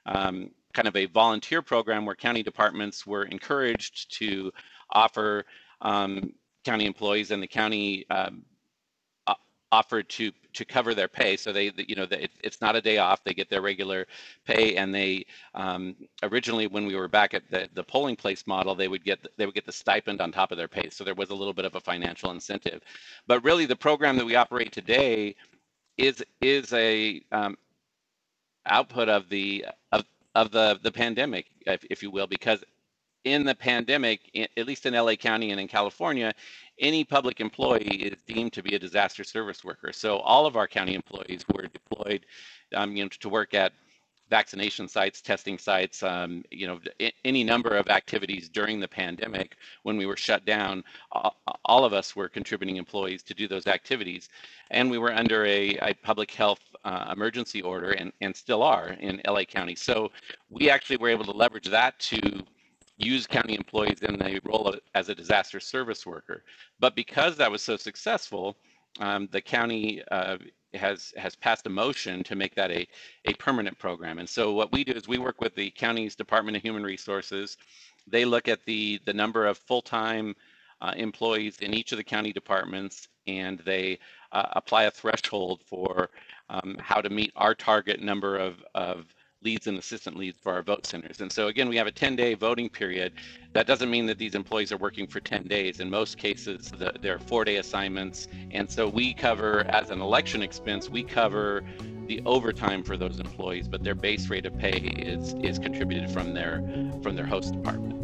um, 0.06 0.52
kind 0.74 0.88
of 0.88 0.96
a 0.96 1.06
volunteer 1.06 1.62
program 1.62 2.06
where 2.06 2.16
county 2.16 2.44
departments 2.44 3.06
were 3.06 3.24
encouraged 3.24 4.12
to 4.18 4.52
offer 4.92 5.46
um, 5.82 6.34
county 6.64 6.86
employees 6.86 7.32
and 7.32 7.42
the 7.42 7.48
county 7.48 8.06
um, 8.10 8.44
offered 9.72 10.10
to 10.10 10.32
to 10.54 10.66
cover 10.66 10.94
their 10.94 11.08
pay. 11.08 11.38
So 11.38 11.54
they 11.54 11.72
you 11.78 11.96
know 11.96 12.06
it, 12.12 12.32
it's 12.44 12.62
not 12.62 12.76
a 12.76 12.82
day 12.82 12.98
off. 12.98 13.24
They 13.24 13.34
get 13.34 13.50
their 13.50 13.62
regular 13.62 14.06
pay 14.46 14.76
and 14.76 14.94
they 14.94 15.26
um, 15.54 15.96
originally 16.24 16.68
when 16.68 16.86
we 16.86 16.96
were 16.96 17.08
back 17.08 17.34
at 17.34 17.50
the, 17.50 17.70
the 17.74 17.84
polling 17.84 18.16
place 18.16 18.46
model 18.46 18.76
they 18.76 18.88
would 18.88 19.04
get 19.04 19.26
they 19.38 19.46
would 19.46 19.56
get 19.56 19.66
the 19.66 19.72
stipend 19.72 20.22
on 20.22 20.32
top 20.32 20.52
of 20.52 20.58
their 20.58 20.68
pay. 20.68 20.90
So 20.90 21.04
there 21.04 21.16
was 21.16 21.30
a 21.30 21.36
little 21.36 21.54
bit 21.54 21.66
of 21.66 21.76
a 21.76 21.80
financial 21.80 22.32
incentive. 22.32 22.82
But 23.28 23.44
really 23.44 23.66
the 23.66 23.76
program 23.76 24.18
that 24.18 24.26
we 24.26 24.36
operate 24.36 24.72
today 24.72 25.36
is 25.98 26.24
is 26.42 26.74
a 26.74 27.22
um, 27.32 27.58
output 28.66 29.10
of 29.10 29.30
the 29.30 29.66
of 29.92 30.04
of 30.36 30.52
the 30.52 30.80
the 30.84 30.92
pandemic, 30.92 31.48
if, 31.66 31.84
if 31.90 32.04
you 32.04 32.12
will, 32.12 32.28
because 32.28 32.64
in 33.24 33.46
the 33.46 33.56
pandemic, 33.56 34.30
in, 34.34 34.48
at 34.58 34.66
least 34.66 34.86
in 34.86 34.94
LA 34.94 35.16
County 35.16 35.52
and 35.52 35.60
in 35.60 35.68
California, 35.68 36.34
any 36.80 37.04
public 37.04 37.40
employee 37.40 38.04
is 38.04 38.18
deemed 38.28 38.54
to 38.54 38.64
be 38.64 38.76
a 38.76 38.80
disaster 38.80 39.24
service 39.24 39.64
worker. 39.64 39.94
So 39.94 40.18
all 40.20 40.46
of 40.46 40.56
our 40.56 40.68
county 40.68 40.96
employees 40.96 41.46
were 41.54 41.68
deployed, 41.68 42.26
um, 42.76 42.96
you 42.96 43.04
know, 43.04 43.10
to 43.10 43.30
work 43.30 43.54
at 43.54 43.74
vaccination 44.32 44.88
sites, 44.88 45.22
testing 45.22 45.58
sites, 45.58 46.02
um, 46.02 46.44
you 46.50 46.66
know, 46.66 46.80
any 47.26 47.44
number 47.44 47.76
of 47.76 47.90
activities 47.90 48.48
during 48.50 48.80
the 48.80 48.88
pandemic 48.88 49.58
when 49.84 49.98
we 49.98 50.06
were 50.06 50.16
shut 50.16 50.46
down. 50.46 50.84
All 51.66 51.86
of 51.86 51.94
us 51.94 52.16
were 52.16 52.30
contributing 52.30 52.78
employees 52.78 53.22
to 53.24 53.34
do 53.34 53.48
those 53.48 53.68
activities, 53.68 54.30
and 54.72 54.90
we 54.90 54.98
were 54.98 55.14
under 55.14 55.46
a, 55.46 55.78
a 55.82 55.94
public 56.02 56.32
health 56.32 56.62
uh, 56.84 57.12
emergency 57.14 57.62
order, 57.62 57.92
and 57.92 58.12
and 58.22 58.36
still 58.36 58.64
are 58.64 58.90
in 59.00 59.22
LA 59.28 59.44
County. 59.44 59.76
So 59.76 60.12
we 60.50 60.70
actually 60.70 60.98
were 60.98 61.10
able 61.10 61.26
to 61.26 61.32
leverage 61.32 61.68
that 61.68 62.00
to 62.00 62.44
use 62.98 63.26
county 63.26 63.56
employees 63.56 64.02
in 64.02 64.18
the 64.18 64.40
role 64.44 64.68
of, 64.68 64.80
as 64.96 65.10
a 65.10 65.16
disaster 65.16 65.60
service 65.60 66.06
worker. 66.06 66.44
But 66.80 66.96
because 66.96 67.36
that 67.38 67.52
was 67.52 67.62
so 67.62 67.78
successful, 67.78 68.58
um, 69.00 69.28
the 69.32 69.42
county 69.42 70.02
uh, 70.12 70.38
has 70.74 71.14
has 71.18 71.36
passed 71.36 71.66
a 71.68 71.70
motion 71.70 72.24
to 72.24 72.36
make 72.36 72.56
that 72.56 72.72
a, 72.72 72.88
a 73.26 73.34
permanent 73.34 73.78
program. 73.78 74.20
And 74.20 74.30
so 74.30 74.54
what 74.54 74.72
we 74.72 74.84
do 74.84 74.94
is 74.94 75.08
we 75.08 75.18
work 75.18 75.42
with 75.42 75.56
the 75.56 75.72
county's 75.72 76.16
Department 76.16 76.58
of 76.58 76.64
Human 76.64 76.84
Resources. 76.84 77.58
They 78.08 78.26
look 78.26 78.48
at 78.48 78.66
the 78.66 79.00
the 79.06 79.14
number 79.14 79.46
of 79.46 79.58
full-time 79.58 80.36
uh, 80.82 80.94
employees 80.96 81.58
in 81.60 81.74
each 81.74 81.92
of 81.92 81.98
the 81.98 82.04
county 82.04 82.34
departments, 82.34 83.08
and 83.28 83.60
they 83.60 84.00
uh, 84.32 84.48
apply 84.54 84.84
a 84.84 84.92
threshold 84.92 85.62
for 85.66 86.10
um, 86.50 86.78
how 86.80 87.02
to 87.02 87.10
meet 87.10 87.32
our 87.36 87.56
target 87.56 88.02
number 88.02 88.38
of, 88.38 88.64
of 88.76 89.06
leads 89.44 89.68
and 89.68 89.78
assistant 89.78 90.18
leads 90.18 90.38
for 90.38 90.54
our 90.54 90.62
vote 90.62 90.86
centers. 90.86 91.22
And 91.22 91.32
so 91.32 91.48
again, 91.48 91.68
we 91.68 91.78
have 91.78 91.88
a 91.88 91.92
10-day 91.92 92.36
voting 92.36 92.70
period. 92.70 93.14
That 93.54 93.66
doesn't 93.66 93.90
mean 93.90 94.06
that 94.06 94.18
these 94.18 94.36
employees 94.36 94.72
are 94.72 94.78
working 94.78 95.08
for 95.08 95.20
10 95.20 95.48
days. 95.48 95.80
In 95.80 95.90
most 95.90 96.18
cases, 96.18 96.72
the, 96.72 96.94
they're 97.02 97.20
four-day 97.20 97.58
assignments. 97.58 98.28
And 98.52 98.70
so 98.70 98.88
we 98.88 99.14
cover, 99.14 99.62
as 99.70 99.90
an 99.90 100.02
election 100.02 100.42
expense, 100.42 100.90
we 100.90 101.04
cover 101.04 101.64
the 102.08 102.22
overtime 102.26 102.84
for 102.84 102.98
those 102.98 103.20
employees, 103.20 103.68
but 103.68 103.84
their 103.84 103.96
base 103.96 104.30
rate 104.30 104.46
of 104.46 104.58
pay 104.58 104.80
is 104.98 105.34
is 105.44 105.58
contributed 105.58 106.12
from 106.12 106.34
their 106.34 106.62
from 107.02 107.16
their 107.16 107.26
host 107.26 107.54
department. 107.54 108.01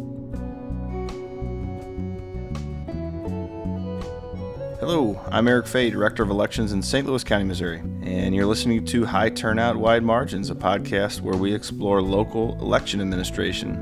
Hello, 4.80 5.20
I'm 5.32 5.48
Eric 5.48 5.66
Fey, 5.66 5.90
Director 5.90 6.22
of 6.22 6.30
Elections 6.30 6.70
in 6.70 6.82
St. 6.82 7.04
Louis 7.04 7.24
County, 7.24 7.42
Missouri, 7.42 7.80
and 8.02 8.32
you're 8.32 8.46
listening 8.46 8.84
to 8.84 9.04
High 9.04 9.28
Turnout, 9.28 9.76
Wide 9.76 10.04
Margins, 10.04 10.50
a 10.50 10.54
podcast 10.54 11.20
where 11.20 11.36
we 11.36 11.52
explore 11.52 12.00
local 12.00 12.56
election 12.60 13.00
administration. 13.00 13.74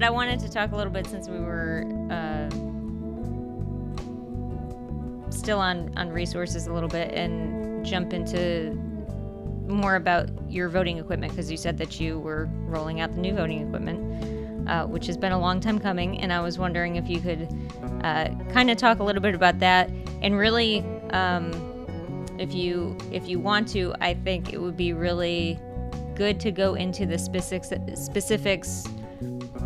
I 0.00 0.10
wanted 0.10 0.38
to 0.38 0.48
talk 0.48 0.70
a 0.70 0.76
little 0.76 0.92
bit 0.92 1.08
since 1.08 1.28
we 1.28 1.40
were 1.40 1.82
uh, 2.08 2.48
still 5.32 5.58
on, 5.58 5.92
on 5.98 6.10
resources 6.10 6.68
a 6.68 6.72
little 6.72 6.88
bit 6.88 7.12
and 7.14 7.84
jump 7.84 8.12
into 8.12 8.74
more 9.66 9.96
about 9.96 10.28
your 10.48 10.68
voting 10.68 10.98
equipment 10.98 11.32
because 11.32 11.50
you 11.50 11.56
said 11.56 11.78
that 11.78 11.98
you 11.98 12.20
were 12.20 12.48
rolling 12.66 13.00
out 13.00 13.12
the 13.12 13.20
new 13.20 13.34
voting 13.34 13.66
equipment 13.66 14.37
uh, 14.68 14.86
which 14.86 15.06
has 15.06 15.16
been 15.16 15.32
a 15.32 15.38
long 15.38 15.60
time 15.60 15.78
coming. 15.78 16.20
And 16.20 16.32
I 16.32 16.40
was 16.40 16.58
wondering 16.58 16.96
if 16.96 17.08
you 17.08 17.20
could 17.20 17.48
uh, 18.04 18.28
kind 18.52 18.70
of 18.70 18.76
talk 18.76 19.00
a 19.00 19.04
little 19.04 19.22
bit 19.22 19.34
about 19.34 19.58
that 19.60 19.90
and 20.22 20.36
really. 20.36 20.84
Um, 21.10 21.68
if 22.38 22.54
you 22.54 22.96
if 23.10 23.28
you 23.28 23.38
want 23.38 23.68
to, 23.68 23.94
I 24.00 24.14
think 24.14 24.52
it 24.52 24.58
would 24.58 24.76
be 24.76 24.92
really 24.92 25.58
good 26.14 26.40
to 26.40 26.50
go 26.50 26.74
into 26.74 27.04
the 27.06 27.18
specifics. 27.18 28.00
Specifics. 28.00 28.86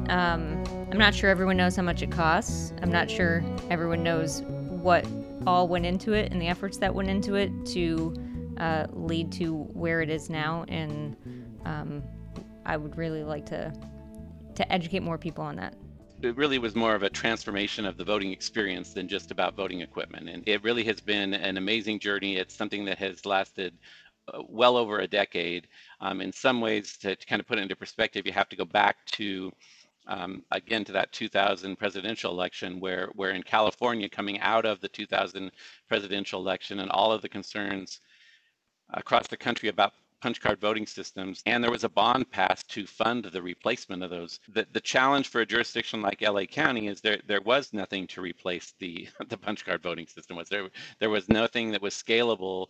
Um, 0.08 0.62
I'm 0.90 0.98
not 0.98 1.14
sure 1.14 1.30
everyone 1.30 1.56
knows 1.56 1.76
how 1.76 1.82
much 1.82 2.02
it 2.02 2.10
costs. 2.10 2.72
I'm 2.82 2.90
not 2.90 3.10
sure 3.10 3.44
everyone 3.70 4.02
knows 4.02 4.42
what 4.42 5.06
all 5.46 5.68
went 5.68 5.86
into 5.86 6.12
it 6.12 6.32
and 6.32 6.40
the 6.40 6.48
efforts 6.48 6.78
that 6.78 6.94
went 6.94 7.08
into 7.08 7.34
it 7.34 7.50
to 7.66 8.14
uh, 8.58 8.86
lead 8.92 9.32
to 9.32 9.54
where 9.72 10.02
it 10.02 10.10
is 10.10 10.28
now. 10.28 10.64
And 10.68 11.16
um, 11.64 12.02
I 12.66 12.76
would 12.76 12.96
really 12.96 13.22
like 13.22 13.46
to 13.46 13.72
to 14.54 14.72
educate 14.72 15.02
more 15.02 15.18
people 15.18 15.44
on 15.44 15.56
that? 15.56 15.74
It 16.22 16.36
really 16.36 16.58
was 16.58 16.76
more 16.76 16.94
of 16.94 17.02
a 17.02 17.10
transformation 17.10 17.84
of 17.84 17.96
the 17.96 18.04
voting 18.04 18.30
experience 18.30 18.92
than 18.92 19.08
just 19.08 19.32
about 19.32 19.56
voting 19.56 19.80
equipment. 19.80 20.28
And 20.28 20.46
it 20.46 20.62
really 20.62 20.84
has 20.84 21.00
been 21.00 21.34
an 21.34 21.56
amazing 21.56 21.98
journey. 21.98 22.36
It's 22.36 22.54
something 22.54 22.84
that 22.84 22.98
has 22.98 23.26
lasted 23.26 23.76
uh, 24.28 24.42
well 24.48 24.76
over 24.76 25.00
a 25.00 25.06
decade. 25.08 25.66
Um, 26.00 26.20
in 26.20 26.32
some 26.32 26.60
ways, 26.60 26.96
to, 26.98 27.16
to, 27.16 27.26
kind 27.26 27.40
of 27.40 27.46
put 27.46 27.58
it 27.58 27.62
into 27.62 27.74
perspective, 27.74 28.24
you 28.24 28.32
have 28.32 28.48
to 28.50 28.56
go 28.56 28.64
back 28.64 29.04
to 29.06 29.50
um, 30.06 30.44
again 30.52 30.84
to 30.84 30.92
that 30.92 31.12
2000 31.12 31.76
presidential 31.76 32.30
election, 32.30 32.78
where 32.78 33.08
where 33.14 33.32
in 33.32 33.42
California, 33.42 34.08
coming 34.08 34.38
out 34.40 34.64
of 34.64 34.80
the 34.80 34.88
2000 34.88 35.50
presidential 35.88 36.40
election, 36.40 36.78
and 36.80 36.90
all 36.90 37.10
of 37.10 37.22
the 37.22 37.28
concerns 37.28 38.00
across 38.94 39.26
the 39.26 39.36
country 39.36 39.68
about 39.68 39.92
punch 40.22 40.40
card 40.40 40.60
voting 40.60 40.86
systems, 40.86 41.42
and 41.46 41.62
there 41.62 41.70
was 41.70 41.82
a 41.82 41.88
bond 41.88 42.30
passed 42.30 42.70
to 42.70 42.86
fund 42.86 43.24
the 43.24 43.42
replacement 43.42 44.04
of 44.04 44.10
those. 44.10 44.38
The, 44.48 44.66
the 44.72 44.80
challenge 44.80 45.28
for 45.28 45.40
a 45.40 45.46
jurisdiction 45.46 46.00
like 46.00 46.22
LA 46.22 46.44
County 46.44 46.86
is 46.86 47.00
there 47.00 47.18
there 47.26 47.40
was 47.40 47.72
nothing 47.72 48.06
to 48.08 48.20
replace 48.20 48.72
the 48.78 49.08
the 49.28 49.36
punch 49.36 49.64
card 49.64 49.82
voting 49.82 50.06
system. 50.06 50.36
Was 50.36 50.48
there 50.48 50.68
there 51.00 51.10
was 51.10 51.28
nothing 51.28 51.72
that 51.72 51.82
was 51.82 51.94
scalable 51.94 52.68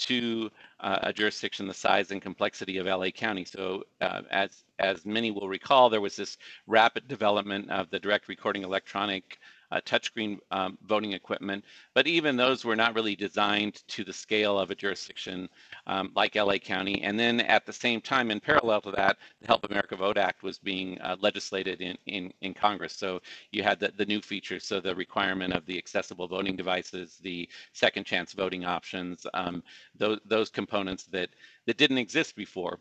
to 0.00 0.50
uh, 0.80 0.98
a 1.02 1.12
jurisdiction 1.12 1.66
the 1.66 1.74
size 1.74 2.10
and 2.10 2.22
complexity 2.22 2.78
of 2.78 2.86
LA 2.86 3.10
County. 3.10 3.44
So 3.44 3.84
uh, 4.00 4.22
as 4.30 4.64
as 4.78 5.04
many 5.04 5.30
will 5.30 5.48
recall, 5.48 5.90
there 5.90 6.00
was 6.00 6.16
this 6.16 6.38
rapid 6.66 7.08
development 7.08 7.70
of 7.70 7.90
the 7.90 7.98
direct 7.98 8.28
recording 8.28 8.62
electronic 8.62 9.38
uh, 9.70 9.80
touchscreen 9.82 10.38
um, 10.50 10.78
voting 10.86 11.12
equipment, 11.12 11.64
but 11.94 12.06
even 12.06 12.36
those 12.36 12.64
were 12.64 12.76
not 12.76 12.94
really 12.94 13.16
designed 13.16 13.82
to 13.88 14.04
the 14.04 14.12
scale 14.12 14.58
of 14.58 14.70
a 14.70 14.74
jurisdiction 14.74 15.48
um, 15.86 16.10
like 16.14 16.34
LA 16.34 16.58
County. 16.58 17.02
And 17.02 17.18
then 17.18 17.40
at 17.40 17.66
the 17.66 17.72
same 17.72 18.00
time, 18.00 18.30
in 18.30 18.40
parallel 18.40 18.80
to 18.82 18.90
that, 18.92 19.18
the 19.40 19.46
Help 19.46 19.64
America 19.64 19.96
Vote 19.96 20.18
Act 20.18 20.42
was 20.42 20.58
being 20.58 21.00
uh, 21.00 21.16
legislated 21.20 21.80
in, 21.80 21.96
in, 22.06 22.32
in 22.40 22.54
Congress. 22.54 22.94
So 22.94 23.20
you 23.52 23.62
had 23.62 23.78
the, 23.80 23.92
the 23.96 24.06
new 24.06 24.20
features, 24.20 24.66
so 24.66 24.80
the 24.80 24.94
requirement 24.94 25.52
of 25.52 25.66
the 25.66 25.78
accessible 25.78 26.28
voting 26.28 26.56
devices, 26.56 27.18
the 27.22 27.48
second 27.72 28.04
chance 28.04 28.32
voting 28.32 28.64
options, 28.64 29.26
um, 29.34 29.62
those, 29.96 30.18
those 30.26 30.50
components 30.50 31.04
that, 31.04 31.30
that 31.66 31.76
didn't 31.76 31.98
exist 31.98 32.36
before. 32.36 32.78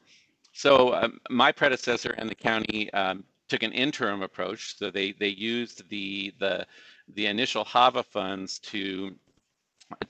So 0.51 0.93
um, 0.95 1.19
my 1.29 1.51
predecessor 1.51 2.15
and 2.17 2.29
the 2.29 2.35
county 2.35 2.91
um, 2.93 3.23
took 3.49 3.63
an 3.63 3.73
interim 3.73 4.21
approach. 4.21 4.77
So 4.77 4.89
they 4.89 5.11
they 5.13 5.29
used 5.29 5.89
the 5.89 6.33
the 6.39 6.65
the 7.15 7.25
initial 7.25 7.65
HAVA 7.65 8.03
funds 8.03 8.59
to 8.59 9.15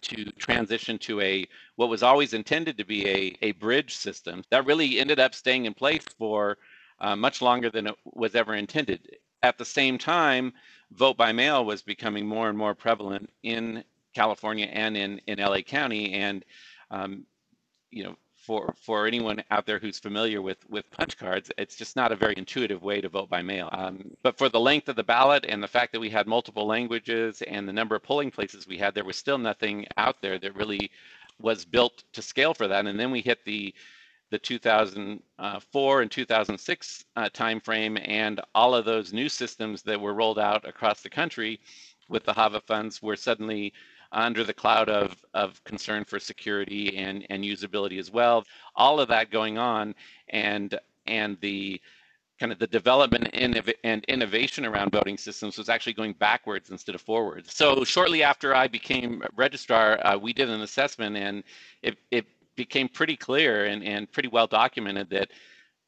to 0.01 0.25
transition 0.31 0.97
to 0.97 1.21
a 1.21 1.47
what 1.77 1.89
was 1.89 2.03
always 2.03 2.33
intended 2.33 2.77
to 2.77 2.85
be 2.85 3.07
a, 3.07 3.37
a 3.41 3.51
bridge 3.53 3.95
system 3.95 4.43
that 4.49 4.65
really 4.65 4.99
ended 4.99 5.19
up 5.19 5.33
staying 5.33 5.65
in 5.65 5.73
place 5.73 6.03
for 6.17 6.57
uh, 6.99 7.15
much 7.15 7.41
longer 7.41 7.69
than 7.69 7.87
it 7.87 7.95
was 8.03 8.35
ever 8.35 8.55
intended. 8.55 9.17
At 9.41 9.57
the 9.57 9.65
same 9.65 9.97
time, 9.97 10.53
vote 10.91 11.15
by 11.15 11.31
mail 11.31 11.63
was 11.63 11.81
becoming 11.81 12.27
more 12.27 12.49
and 12.49 12.57
more 12.57 12.75
prevalent 12.75 13.29
in 13.43 13.83
California 14.13 14.65
and 14.65 14.97
in, 14.97 15.19
in 15.27 15.39
LA 15.39 15.61
County. 15.61 16.13
And, 16.13 16.43
um, 16.91 17.25
you 17.89 18.03
know, 18.03 18.15
for 18.41 18.73
for 18.81 19.05
anyone 19.05 19.43
out 19.51 19.65
there 19.65 19.79
who's 19.79 19.99
familiar 19.99 20.41
with 20.41 20.57
with 20.69 20.89
punch 20.91 21.17
cards, 21.17 21.51
it's 21.57 21.75
just 21.75 21.95
not 21.95 22.11
a 22.11 22.15
very 22.15 22.33
intuitive 22.37 22.81
way 22.83 23.01
to 23.01 23.09
vote 23.09 23.29
by 23.29 23.41
mail. 23.41 23.69
Um, 23.71 24.11
but 24.23 24.37
for 24.37 24.49
the 24.49 24.59
length 24.59 24.89
of 24.89 24.95
the 24.95 25.03
ballot 25.03 25.45
and 25.47 25.61
the 25.61 25.67
fact 25.67 25.91
that 25.93 25.99
we 25.99 26.09
had 26.09 26.27
multiple 26.27 26.65
languages 26.65 27.41
and 27.43 27.67
the 27.67 27.73
number 27.73 27.95
of 27.95 28.03
polling 28.03 28.31
places 28.31 28.67
we 28.67 28.77
had, 28.77 28.93
there 28.95 29.03
was 29.03 29.17
still 29.17 29.37
nothing 29.37 29.85
out 29.97 30.21
there 30.21 30.39
that 30.39 30.55
really 30.55 30.91
was 31.41 31.65
built 31.65 32.03
to 32.13 32.21
scale 32.21 32.53
for 32.53 32.67
that. 32.67 32.85
And 32.85 32.99
then 32.99 33.11
we 33.11 33.21
hit 33.21 33.43
the 33.45 33.73
the 34.31 34.39
2004 34.39 36.01
and 36.01 36.11
2006 36.11 37.05
uh, 37.15 37.29
timeframe, 37.33 37.99
and 38.07 38.39
all 38.53 38.75
of 38.75 38.85
those 38.85 39.11
new 39.11 39.27
systems 39.27 39.81
that 39.83 39.99
were 39.99 40.13
rolled 40.13 40.39
out 40.39 40.67
across 40.67 41.01
the 41.01 41.09
country 41.09 41.59
with 42.09 42.23
the 42.25 42.33
HAVA 42.33 42.61
funds 42.61 43.01
were 43.01 43.15
suddenly 43.15 43.73
under 44.11 44.43
the 44.43 44.53
cloud 44.53 44.89
of, 44.89 45.15
of 45.33 45.63
concern 45.63 46.03
for 46.03 46.19
security 46.19 46.97
and, 46.97 47.25
and 47.29 47.43
usability 47.43 47.99
as 47.99 48.11
well. 48.11 48.43
All 48.75 48.99
of 48.99 49.07
that 49.09 49.31
going 49.31 49.57
on 49.57 49.95
and 50.29 50.77
and 51.05 51.37
the 51.41 51.81
kind 52.39 52.51
of 52.51 52.59
the 52.59 52.67
development 52.67 53.29
and 53.33 54.03
innovation 54.05 54.65
around 54.65 54.91
voting 54.91 55.17
systems 55.17 55.57
was 55.57 55.67
actually 55.67 55.93
going 55.93 56.13
backwards 56.13 56.69
instead 56.69 56.95
of 56.95 57.01
forwards. 57.01 57.53
So 57.53 57.83
shortly 57.83 58.23
after 58.23 58.55
I 58.55 58.67
became 58.67 59.21
registrar, 59.35 59.99
uh, 60.05 60.17
we 60.17 60.31
did 60.31 60.49
an 60.49 60.61
assessment 60.61 61.17
and 61.17 61.43
it, 61.81 61.97
it 62.11 62.25
became 62.55 62.87
pretty 62.87 63.17
clear 63.17 63.65
and, 63.65 63.83
and 63.83 64.09
pretty 64.09 64.29
well 64.29 64.47
documented 64.47 65.09
that 65.09 65.31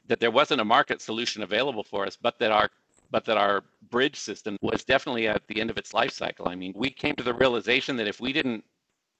that 0.08 0.18
there 0.20 0.32
wasn't 0.32 0.60
a 0.60 0.64
market 0.64 1.00
solution 1.00 1.42
available 1.42 1.84
for 1.84 2.04
us, 2.04 2.18
but 2.20 2.38
that 2.40 2.50
our 2.50 2.68
but 3.12 3.24
that 3.26 3.36
our 3.36 3.62
bridge 3.90 4.18
system 4.18 4.56
was 4.62 4.82
definitely 4.84 5.28
at 5.28 5.46
the 5.46 5.60
end 5.60 5.70
of 5.70 5.76
its 5.76 5.94
life 5.94 6.10
cycle. 6.10 6.48
I 6.48 6.56
mean, 6.56 6.72
we 6.74 6.90
came 6.90 7.14
to 7.16 7.22
the 7.22 7.34
realization 7.34 7.96
that 7.98 8.08
if 8.08 8.20
we 8.20 8.32
didn't 8.32 8.64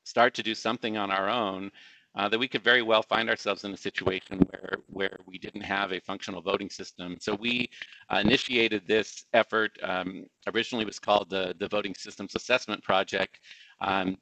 start 0.04 0.34
to 0.34 0.42
do 0.42 0.54
something 0.54 0.96
on 0.96 1.10
our 1.12 1.28
own, 1.28 1.70
uh, 2.14 2.28
that 2.28 2.38
we 2.38 2.48
could 2.48 2.64
very 2.64 2.82
well 2.82 3.02
find 3.02 3.30
ourselves 3.30 3.64
in 3.64 3.72
a 3.72 3.76
situation 3.76 4.38
where 4.50 4.78
where 4.88 5.18
we 5.26 5.38
didn't 5.38 5.62
have 5.62 5.92
a 5.92 6.00
functional 6.00 6.42
voting 6.42 6.68
system. 6.68 7.16
So 7.20 7.34
we 7.34 7.70
uh, 8.10 8.18
initiated 8.18 8.82
this 8.86 9.24
effort. 9.32 9.78
Um, 9.82 10.26
originally, 10.52 10.84
was 10.84 10.98
called 10.98 11.30
the 11.30 11.54
the 11.58 11.68
Voting 11.68 11.94
Systems 11.94 12.34
Assessment 12.34 12.82
Project. 12.82 13.40
Um, 13.80 14.18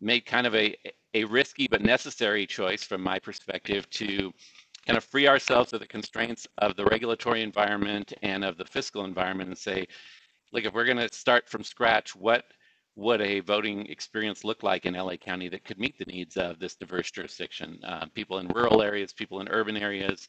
made 0.00 0.24
kind 0.24 0.46
of 0.46 0.54
a 0.54 0.74
a 1.14 1.24
risky 1.24 1.68
but 1.68 1.82
necessary 1.82 2.46
choice 2.46 2.82
from 2.84 3.02
my 3.02 3.18
perspective 3.18 3.88
to 3.90 4.32
kind 4.90 4.98
of 4.98 5.04
free 5.04 5.28
ourselves 5.28 5.72
of 5.72 5.78
the 5.78 5.86
constraints 5.86 6.48
of 6.58 6.74
the 6.74 6.84
regulatory 6.86 7.42
environment 7.42 8.12
and 8.22 8.44
of 8.44 8.56
the 8.56 8.64
fiscal 8.64 9.04
environment 9.04 9.48
and 9.48 9.56
say, 9.56 9.86
like, 10.50 10.64
if 10.64 10.74
we're 10.74 10.84
going 10.84 10.96
to 10.96 11.14
start 11.14 11.48
from 11.48 11.62
scratch, 11.62 12.16
what 12.16 12.46
would 12.96 13.20
a 13.20 13.38
voting 13.38 13.86
experience 13.86 14.42
look 14.42 14.64
like 14.64 14.86
in 14.86 14.94
LA 14.94 15.14
County 15.14 15.48
that 15.48 15.64
could 15.64 15.78
meet 15.78 15.96
the 15.96 16.04
needs 16.06 16.36
of 16.36 16.58
this 16.58 16.74
diverse 16.74 17.08
jurisdiction? 17.12 17.78
Uh, 17.84 18.06
people 18.14 18.38
in 18.38 18.48
rural 18.48 18.82
areas, 18.82 19.12
people 19.12 19.40
in 19.40 19.46
urban 19.50 19.76
areas, 19.76 20.26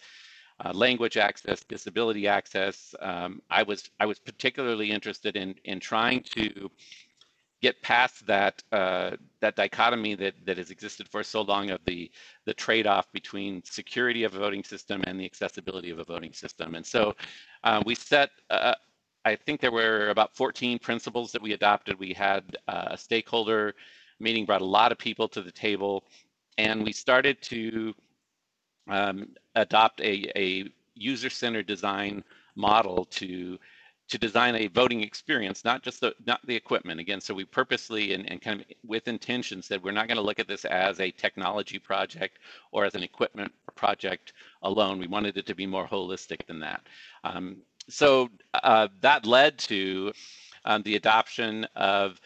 uh, 0.63 0.71
language 0.75 1.17
access, 1.17 1.63
disability 1.63 2.27
access. 2.27 2.93
Um, 3.01 3.41
I 3.49 3.63
was 3.63 3.89
I 3.99 4.05
was 4.05 4.19
particularly 4.19 4.91
interested 4.91 5.37
in 5.37 5.55
in 5.65 5.79
trying 5.79 6.21
to 6.35 6.69
get 7.61 7.81
past 7.81 8.25
that 8.25 8.61
uh, 8.71 9.11
that 9.39 9.55
dichotomy 9.55 10.15
that 10.15 10.33
that 10.45 10.57
has 10.57 10.71
existed 10.71 11.07
for 11.07 11.23
so 11.23 11.41
long 11.41 11.69
of 11.69 11.79
the 11.85 12.09
the 12.45 12.53
trade-off 12.53 13.11
between 13.11 13.63
security 13.63 14.23
of 14.23 14.33
a 14.35 14.39
voting 14.39 14.63
system 14.63 15.03
and 15.05 15.19
the 15.19 15.25
accessibility 15.25 15.89
of 15.89 15.99
a 15.99 16.03
voting 16.03 16.33
system. 16.33 16.75
And 16.75 16.85
so 16.85 17.15
uh, 17.63 17.81
we 17.85 17.95
set 17.95 18.29
uh, 18.49 18.73
I 19.23 19.35
think 19.35 19.61
there 19.61 19.71
were 19.71 20.09
about 20.09 20.35
14 20.35 20.79
principles 20.79 21.31
that 21.31 21.41
we 21.41 21.53
adopted. 21.53 21.99
We 21.99 22.13
had 22.13 22.57
uh, 22.67 22.89
a 22.91 22.97
stakeholder 22.97 23.75
meeting, 24.19 24.45
brought 24.45 24.61
a 24.61 24.65
lot 24.65 24.91
of 24.91 24.97
people 24.97 25.27
to 25.29 25.41
the 25.41 25.51
table, 25.51 26.03
and 26.57 26.83
we 26.83 26.91
started 26.91 27.41
to 27.43 27.93
um, 28.89 29.29
adopt 29.55 30.01
a, 30.01 30.31
a 30.35 30.71
user-centered 30.95 31.67
design 31.67 32.23
model 32.55 33.05
to 33.05 33.57
to 34.11 34.17
design 34.17 34.55
a 34.55 34.67
voting 34.67 35.01
experience, 35.01 35.63
not 35.63 35.81
just 35.81 36.01
the 36.01 36.13
not 36.27 36.45
the 36.45 36.55
equipment. 36.55 36.99
Again, 36.99 37.21
so 37.21 37.33
we 37.33 37.45
purposely 37.45 38.13
and, 38.13 38.29
and 38.29 38.41
kind 38.41 38.59
of 38.59 38.67
with 38.85 39.07
intention 39.07 39.61
said 39.61 39.81
we're 39.81 39.91
not 39.91 40.07
going 40.07 40.17
to 40.17 40.23
look 40.23 40.39
at 40.39 40.49
this 40.49 40.65
as 40.65 40.99
a 40.99 41.11
technology 41.11 41.79
project 41.79 42.39
or 42.71 42.83
as 42.83 42.93
an 42.93 43.03
equipment 43.03 43.51
project 43.75 44.33
alone. 44.63 44.99
We 44.99 45.07
wanted 45.07 45.37
it 45.37 45.45
to 45.47 45.55
be 45.55 45.65
more 45.65 45.87
holistic 45.87 46.45
than 46.45 46.59
that. 46.59 46.81
Um, 47.23 47.57
so 47.87 48.29
uh, 48.53 48.89
that 48.99 49.25
led 49.25 49.57
to 49.59 50.11
um, 50.65 50.83
the 50.83 50.97
adoption 50.97 51.65
of 51.75 52.19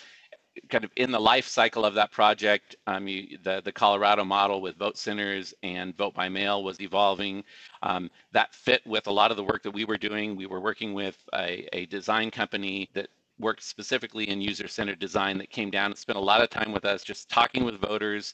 kind 0.69 0.83
of 0.83 0.91
in 0.95 1.11
the 1.11 1.19
life 1.19 1.47
cycle 1.47 1.85
of 1.85 1.93
that 1.95 2.11
project, 2.11 2.75
um, 2.87 3.07
you, 3.07 3.37
the 3.43 3.61
the 3.63 3.71
Colorado 3.71 4.23
model 4.23 4.61
with 4.61 4.77
vote 4.77 4.97
centers 4.97 5.53
and 5.63 5.95
vote 5.97 6.13
by 6.13 6.29
mail 6.29 6.63
was 6.63 6.79
evolving. 6.79 7.43
Um, 7.83 8.09
that 8.31 8.53
fit 8.53 8.81
with 8.85 9.07
a 9.07 9.11
lot 9.11 9.31
of 9.31 9.37
the 9.37 9.43
work 9.43 9.63
that 9.63 9.71
we 9.71 9.85
were 9.85 9.97
doing. 9.97 10.35
We 10.35 10.45
were 10.45 10.61
working 10.61 10.93
with 10.93 11.17
a, 11.33 11.67
a 11.73 11.85
design 11.87 12.31
company 12.31 12.89
that 12.93 13.09
worked 13.37 13.63
specifically 13.63 14.29
in 14.29 14.39
user-centered 14.39 14.99
design 14.99 15.37
that 15.37 15.49
came 15.49 15.69
down 15.69 15.91
and 15.91 15.97
spent 15.97 16.17
a 16.17 16.21
lot 16.21 16.41
of 16.41 16.49
time 16.49 16.71
with 16.71 16.85
us, 16.85 17.03
just 17.03 17.29
talking 17.29 17.65
with 17.65 17.81
voters, 17.81 18.33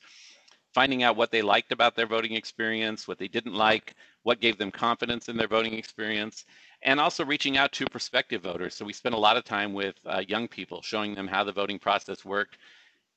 finding 0.74 1.02
out 1.04 1.16
what 1.16 1.32
they 1.32 1.42
liked 1.42 1.72
about 1.72 1.96
their 1.96 2.06
voting 2.06 2.34
experience, 2.34 3.08
what 3.08 3.18
they 3.18 3.28
didn't 3.28 3.56
like, 3.56 3.96
what 4.24 4.40
gave 4.40 4.58
them 4.58 4.72
confidence 4.72 5.30
in 5.30 5.38
their 5.38 5.48
voting 5.48 5.74
experience, 5.74 6.46
and 6.84 7.00
also 7.00 7.26
reaching 7.26 7.58
out 7.58 7.72
to 7.74 7.86
prospective 7.86 8.42
voters. 8.44 8.76
So 8.76 8.86
we 8.86 8.94
spent 8.94 9.16
a 9.16 9.20
lot 9.20 9.38
of 9.38 9.44
time 9.44 9.74
with 9.74 9.96
uh, 10.06 10.24
young 10.28 10.48
people, 10.48 10.82
showing 10.82 11.16
them 11.16 11.28
how 11.28 11.44
the 11.44 11.52
voting 11.52 11.80
process 11.80 12.24
worked, 12.26 12.58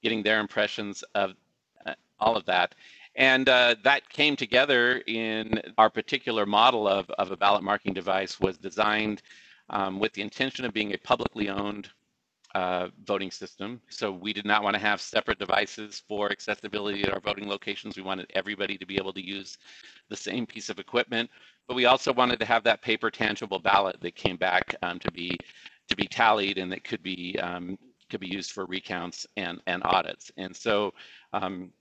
getting 0.03 0.23
their 0.23 0.41
impressions 0.41 1.03
of 1.15 1.35
uh, 1.87 1.95
all 2.19 2.37
of 2.37 2.45
that. 2.47 2.75
And 3.17 3.49
uh, 3.49 3.77
that 3.85 4.09
came 4.09 4.35
together 4.35 5.03
in 5.07 5.63
our 5.79 5.89
particular 5.89 6.47
model 6.47 6.89
of, 6.89 7.09
of 7.11 7.31
a 7.31 7.37
ballot 7.37 7.63
marking 7.63 7.95
device 7.95 8.41
was 8.41 8.59
designed 8.59 9.23
um, 9.71 10.01
with 10.01 10.13
the 10.13 10.23
intention 10.23 10.65
of 10.65 10.73
being 10.73 10.93
a 10.93 10.99
publicly 10.99 11.49
owned 11.49 11.89
uh, 12.55 12.89
voting 13.05 13.31
system. 13.31 13.81
So 13.89 14.13
we 14.13 14.33
did 14.33 14.47
not 14.47 14.63
want 14.63 14.75
to 14.75 14.81
have 14.81 15.01
separate 15.01 15.39
devices 15.39 16.03
for 16.07 16.31
accessibility 16.31 17.03
at 17.03 17.13
our 17.13 17.21
voting 17.21 17.49
locations. 17.49 17.97
We 17.97 18.03
wanted 18.03 18.31
everybody 18.35 18.79
to 18.79 18.87
be 18.87 18.97
able 18.97 19.13
to 19.13 19.25
use 19.25 19.59
the 20.09 20.17
same 20.17 20.47
piece 20.47 20.71
of 20.71 20.79
equipment, 20.79 21.31
but 21.67 21.75
we 21.75 21.87
also 21.87 22.13
wanted 22.13 22.39
to 22.41 22.47
have 22.47 22.63
that 22.65 22.81
paper 22.81 23.11
tangible 23.11 23.59
ballot 23.59 23.97
that 24.01 24.15
came 24.15 24.37
back 24.37 24.75
um, 24.83 24.99
to 25.01 25.11
be 25.11 25.37
to 25.89 25.97
be 25.97 26.07
tallied 26.07 26.57
and 26.57 26.73
that 26.73 26.85
could 26.85 27.03
be 27.03 27.39
um, 27.41 27.77
could 28.09 28.21
be 28.21 28.29
used 28.29 28.53
for 28.53 28.67
recounts 28.67 29.27
and 29.37 29.61
and 29.67 29.83
audits. 29.85 30.31
And 30.37 30.55
so. 30.55 30.93
Um, 31.33 31.73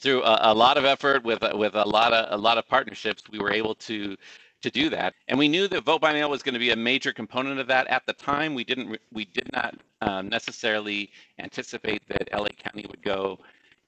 through 0.00 0.22
a, 0.22 0.52
a, 0.52 0.54
lot 0.54 0.76
of 0.78 0.84
effort 0.84 1.24
with 1.24 1.42
with 1.54 1.74
a 1.74 1.84
lot 1.84 2.12
of 2.12 2.32
a 2.32 2.40
lot 2.40 2.56
of 2.56 2.68
partnerships, 2.68 3.24
we 3.32 3.40
were 3.40 3.50
able 3.50 3.74
to 3.74 4.16
to 4.62 4.70
do 4.70 4.88
that. 4.90 5.14
And 5.26 5.38
we 5.38 5.48
knew 5.48 5.66
that 5.66 5.84
vote 5.84 6.00
by 6.00 6.12
mail 6.12 6.30
was 6.30 6.42
going 6.42 6.52
to 6.52 6.60
be 6.60 6.70
a 6.70 6.76
major 6.76 7.12
component 7.12 7.58
of 7.58 7.66
that. 7.66 7.88
At 7.88 8.06
the 8.06 8.12
time, 8.12 8.54
we 8.54 8.62
didn't 8.62 8.96
we 9.12 9.24
did 9.24 9.50
not 9.52 9.74
um, 10.00 10.28
necessarily 10.28 11.10
anticipate 11.38 12.02
that 12.08 12.28
LA 12.32 12.48
County 12.48 12.86
would 12.88 13.02
go 13.02 13.38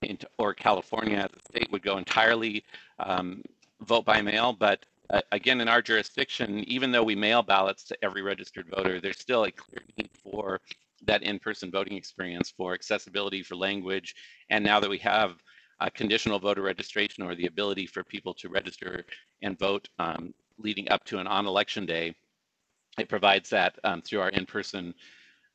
into 0.02 0.28
or 0.38 0.54
California 0.54 1.28
the 1.32 1.40
state 1.40 1.70
would 1.70 1.82
go 1.82 1.98
entirely 1.98 2.64
um, 2.98 3.42
vote 3.82 4.04
by 4.04 4.22
mail. 4.22 4.52
But 4.52 4.84
uh, 5.10 5.20
again, 5.32 5.60
in 5.60 5.68
our 5.68 5.82
jurisdiction, 5.82 6.60
even 6.60 6.92
though 6.92 7.02
we 7.02 7.14
mail 7.14 7.42
ballots 7.42 7.84
to 7.84 8.04
every 8.04 8.22
registered 8.22 8.68
voter, 8.68 9.00
there's 9.00 9.18
still 9.18 9.44
a 9.44 9.50
clear 9.50 9.82
need 9.98 10.10
for 10.22 10.60
that 11.02 11.22
in-person 11.22 11.70
voting 11.70 11.96
experience, 11.96 12.52
for 12.56 12.74
accessibility, 12.74 13.42
for 13.42 13.56
language, 13.56 14.14
and 14.50 14.62
now 14.64 14.78
that 14.78 14.90
we 14.90 14.98
have 14.98 15.36
a 15.80 15.90
conditional 15.90 16.38
voter 16.38 16.62
registration 16.62 17.24
or 17.24 17.34
the 17.34 17.46
ability 17.46 17.86
for 17.86 18.04
people 18.04 18.34
to 18.34 18.48
register 18.48 19.04
and 19.42 19.58
vote 19.58 19.88
um, 19.98 20.34
leading 20.58 20.90
up 20.90 21.02
to 21.04 21.18
and 21.18 21.26
on 21.26 21.46
election 21.46 21.86
day. 21.86 22.14
It 22.98 23.08
provides 23.08 23.48
that 23.50 23.78
um, 23.82 24.02
through 24.02 24.20
our 24.20 24.28
in-person 24.28 24.94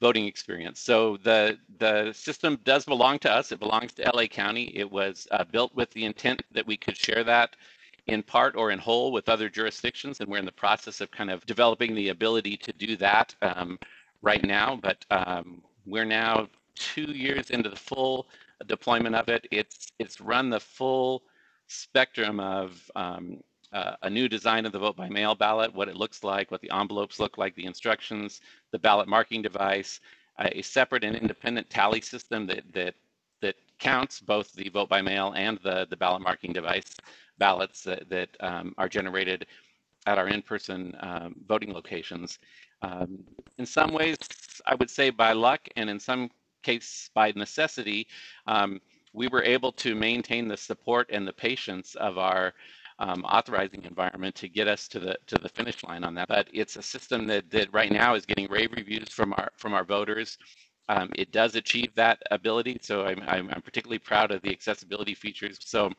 voting 0.01 0.25
experience. 0.25 0.79
So 0.79 1.17
the 1.17 1.57
the 1.79 2.11
system 2.13 2.59
does 2.63 2.85
belong 2.85 3.19
to 3.19 3.31
us. 3.31 3.51
It 3.51 3.59
belongs 3.59 3.93
to 3.93 4.11
LA 4.13 4.25
County. 4.27 4.71
It 4.75 4.89
was 4.89 5.27
uh, 5.31 5.43
built 5.45 5.73
with 5.75 5.89
the 5.91 6.05
intent 6.05 6.43
that 6.51 6.67
we 6.67 6.77
could 6.77 6.97
share 6.97 7.23
that 7.23 7.55
in 8.07 8.21
part 8.21 8.55
or 8.55 8.71
in 8.71 8.79
whole 8.79 9.11
with 9.11 9.29
other 9.29 9.49
jurisdictions, 9.49 10.19
and 10.19 10.29
we're 10.29 10.37
in 10.37 10.45
the 10.45 10.51
process 10.51 11.01
of 11.01 11.09
kind 11.11 11.31
of 11.31 11.45
developing 11.45 11.95
the 11.95 12.09
ability 12.09 12.55
to 12.57 12.71
do 12.73 12.95
that 12.97 13.33
um, 13.41 13.79
right 14.21 14.43
now. 14.45 14.77
But 14.81 15.03
um, 15.09 15.61
we're 15.85 16.05
now 16.05 16.47
two 16.75 17.11
years 17.11 17.49
into 17.49 17.69
the 17.69 17.75
full 17.75 18.27
deployment 18.67 19.15
of 19.15 19.29
it. 19.29 19.47
It's 19.51 19.91
it's 19.99 20.21
run 20.21 20.49
the 20.49 20.59
full 20.59 21.23
spectrum 21.67 22.39
of 22.39 22.89
um, 22.95 23.41
uh, 23.73 23.95
a 24.03 24.09
new 24.09 24.27
design 24.27 24.65
of 24.65 24.71
the 24.71 24.79
vote 24.79 24.95
by 24.95 25.09
mail 25.09 25.35
ballot, 25.35 25.73
what 25.73 25.89
it 25.89 25.95
looks 25.95 26.23
like, 26.23 26.51
what 26.51 26.61
the 26.61 26.71
envelopes 26.71 27.19
look 27.19 27.37
like, 27.37 27.55
the 27.55 27.65
instructions, 27.65 28.41
the 28.71 28.79
ballot 28.79 29.07
marking 29.07 29.41
device, 29.41 29.99
uh, 30.39 30.49
a 30.51 30.61
separate 30.61 31.03
and 31.03 31.15
independent 31.15 31.69
tally 31.69 32.01
system 32.01 32.45
that 32.47 32.63
that 32.73 32.95
that 33.41 33.55
counts 33.79 34.19
both 34.19 34.53
the 34.53 34.69
vote 34.69 34.89
by 34.89 35.01
mail 35.01 35.33
and 35.35 35.59
the 35.63 35.87
the 35.89 35.97
ballot 35.97 36.21
marking 36.21 36.53
device 36.53 36.95
ballots 37.37 37.83
that, 37.83 38.09
that 38.09 38.29
um, 38.39 38.73
are 38.77 38.89
generated 38.89 39.45
at 40.05 40.17
our 40.17 40.27
in-person 40.27 40.95
um, 40.99 41.35
voting 41.47 41.73
locations. 41.73 42.39
Um, 42.81 43.23
in 43.57 43.65
some 43.65 43.91
ways, 43.91 44.17
I 44.65 44.75
would 44.75 44.89
say 44.89 45.09
by 45.09 45.33
luck, 45.33 45.67
and 45.75 45.89
in 45.89 45.99
some 45.99 46.29
case 46.63 47.09
by 47.13 47.31
necessity, 47.35 48.07
um, 48.47 48.79
we 49.13 49.27
were 49.27 49.43
able 49.43 49.71
to 49.71 49.95
maintain 49.95 50.47
the 50.47 50.57
support 50.57 51.09
and 51.11 51.27
the 51.27 51.33
patience 51.33 51.95
of 51.95 52.17
our 52.17 52.53
um, 52.99 53.23
authorizing 53.25 53.83
environment 53.83 54.35
to 54.35 54.47
get 54.47 54.67
us 54.67 54.87
to 54.89 54.99
the 54.99 55.17
to 55.27 55.35
the 55.37 55.49
finish 55.49 55.83
line 55.83 56.03
on 56.03 56.15
that. 56.15 56.27
But 56.27 56.47
it's 56.53 56.75
a 56.75 56.81
system 56.81 57.27
that 57.27 57.49
that 57.51 57.73
right 57.73 57.91
now 57.91 58.15
is 58.15 58.25
getting 58.25 58.49
rave 58.49 58.71
reviews 58.75 59.09
from 59.09 59.33
our 59.33 59.51
from 59.57 59.73
our 59.73 59.83
voters. 59.83 60.37
Um, 60.87 61.09
it 61.15 61.31
does 61.31 61.55
achieve 61.55 61.95
that 61.95 62.21
ability, 62.29 62.77
so 62.81 63.05
I'm, 63.05 63.19
I'm, 63.25 63.49
I'm 63.49 63.61
particularly 63.61 63.97
proud 63.97 64.29
of 64.31 64.43
the 64.43 64.51
accessibility 64.51 65.15
features. 65.15 65.57
So 65.61 65.91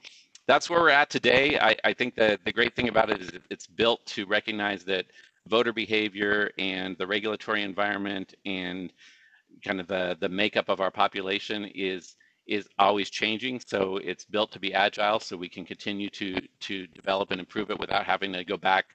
that's 0.47 0.71
where 0.71 0.81
we're 0.81 0.91
at 0.91 1.11
today. 1.11 1.59
I, 1.59 1.77
I 1.83 1.93
think 1.93 2.15
that 2.17 2.45
the 2.45 2.53
great 2.53 2.77
thing 2.77 2.89
about 2.89 3.11
it 3.11 3.21
is 3.21 3.31
it's 3.51 3.67
built 3.67 4.07
to 4.07 4.27
recognize 4.27 4.85
that 4.85 5.07
voter 5.49 5.73
behavior 5.73 6.51
and 6.59 6.97
the 6.99 7.07
regulatory 7.07 7.63
environment 7.63 8.35
and 8.45 8.93
kind 9.65 9.81
of 9.81 9.89
the, 9.89 10.17
the 10.21 10.29
makeup 10.29 10.69
of 10.69 10.81
our 10.81 10.91
population 10.91 11.65
is 11.75 12.15
is 12.47 12.69
always 12.79 13.11
changing. 13.11 13.61
So 13.61 13.99
it's 13.99 14.25
built 14.25 14.53
to 14.53 14.61
be 14.61 14.73
agile 14.75 15.21
so 15.21 15.37
we 15.37 15.49
can 15.49 15.65
continue 15.65 16.09
to, 16.11 16.41
to 16.61 16.87
develop 16.89 17.31
and 17.31 17.41
improve 17.41 17.71
it 17.71 17.79
without 17.79 18.07
having 18.07 18.33
to 18.33 18.45
go 18.45 18.57
back 18.57 18.87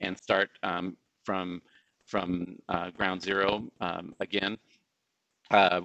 and 0.00 0.16
start 0.16 0.50
um, 0.62 0.96
from, 1.24 1.62
from 2.06 2.56
uh, 2.68 2.90
ground 2.90 3.22
zero 3.22 3.64
um, 3.80 4.14
again. 4.20 4.58
Uh, 5.50 5.82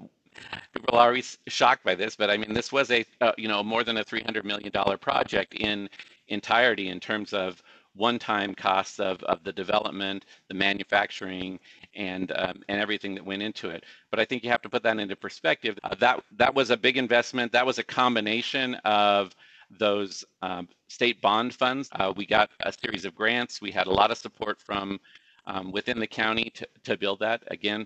people 0.73 0.97
are 0.97 1.07
always 1.07 1.37
shocked 1.47 1.83
by 1.83 1.95
this, 1.95 2.15
but 2.15 2.29
I 2.29 2.37
mean, 2.37 2.53
this 2.53 2.71
was 2.71 2.91
a, 2.91 3.05
uh, 3.21 3.33
you 3.37 3.47
know, 3.47 3.63
more 3.63 3.83
than 3.83 3.97
a 3.97 4.03
$300 4.03 4.43
million 4.43 4.71
project 4.99 5.53
in 5.55 5.89
entirety 6.27 6.89
in 6.89 6.99
terms 6.99 7.33
of 7.33 7.61
one-time 7.99 8.55
costs 8.55 8.99
of, 8.99 9.21
of 9.23 9.43
the 9.43 9.51
development, 9.51 10.25
the 10.47 10.53
manufacturing, 10.53 11.59
and 11.95 12.31
um, 12.35 12.63
and 12.69 12.79
everything 12.81 13.13
that 13.15 13.25
went 13.25 13.41
into 13.41 13.69
it. 13.69 13.83
But 14.09 14.19
I 14.19 14.25
think 14.25 14.43
you 14.43 14.49
have 14.49 14.61
to 14.63 14.69
put 14.69 14.83
that 14.83 14.97
into 14.97 15.15
perspective. 15.15 15.77
Uh, 15.83 15.95
that 15.99 16.23
that 16.37 16.55
was 16.55 16.71
a 16.71 16.77
big 16.77 16.97
investment. 16.97 17.51
That 17.51 17.65
was 17.65 17.77
a 17.77 17.83
combination 17.83 18.75
of 18.85 19.35
those 19.69 20.23
um, 20.41 20.67
state 20.87 21.21
bond 21.21 21.53
funds. 21.53 21.89
Uh, 21.91 22.11
we 22.15 22.25
got 22.25 22.49
a 22.61 22.73
series 22.73 23.05
of 23.05 23.13
grants. 23.13 23.61
We 23.61 23.71
had 23.71 23.87
a 23.87 23.91
lot 23.91 24.11
of 24.11 24.17
support 24.17 24.59
from 24.59 24.99
um, 25.45 25.71
within 25.71 25.99
the 25.99 26.07
county 26.07 26.51
to, 26.55 26.67
to 26.85 26.97
build 26.97 27.19
that. 27.19 27.43
Again, 27.47 27.85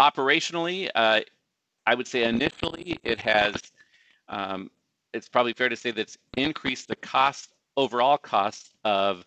operationally, 0.00 0.90
uh, 0.94 1.20
I 1.86 1.94
would 1.94 2.08
say 2.08 2.24
initially 2.24 2.98
it 3.04 3.20
has. 3.20 3.54
Um, 4.28 4.70
it's 5.12 5.28
probably 5.28 5.52
fair 5.52 5.68
to 5.68 5.76
say 5.76 5.92
that 5.92 6.00
it's 6.00 6.18
increased 6.36 6.88
the 6.88 6.96
cost 6.96 7.50
overall 7.76 8.18
cost 8.18 8.74
of 8.84 9.24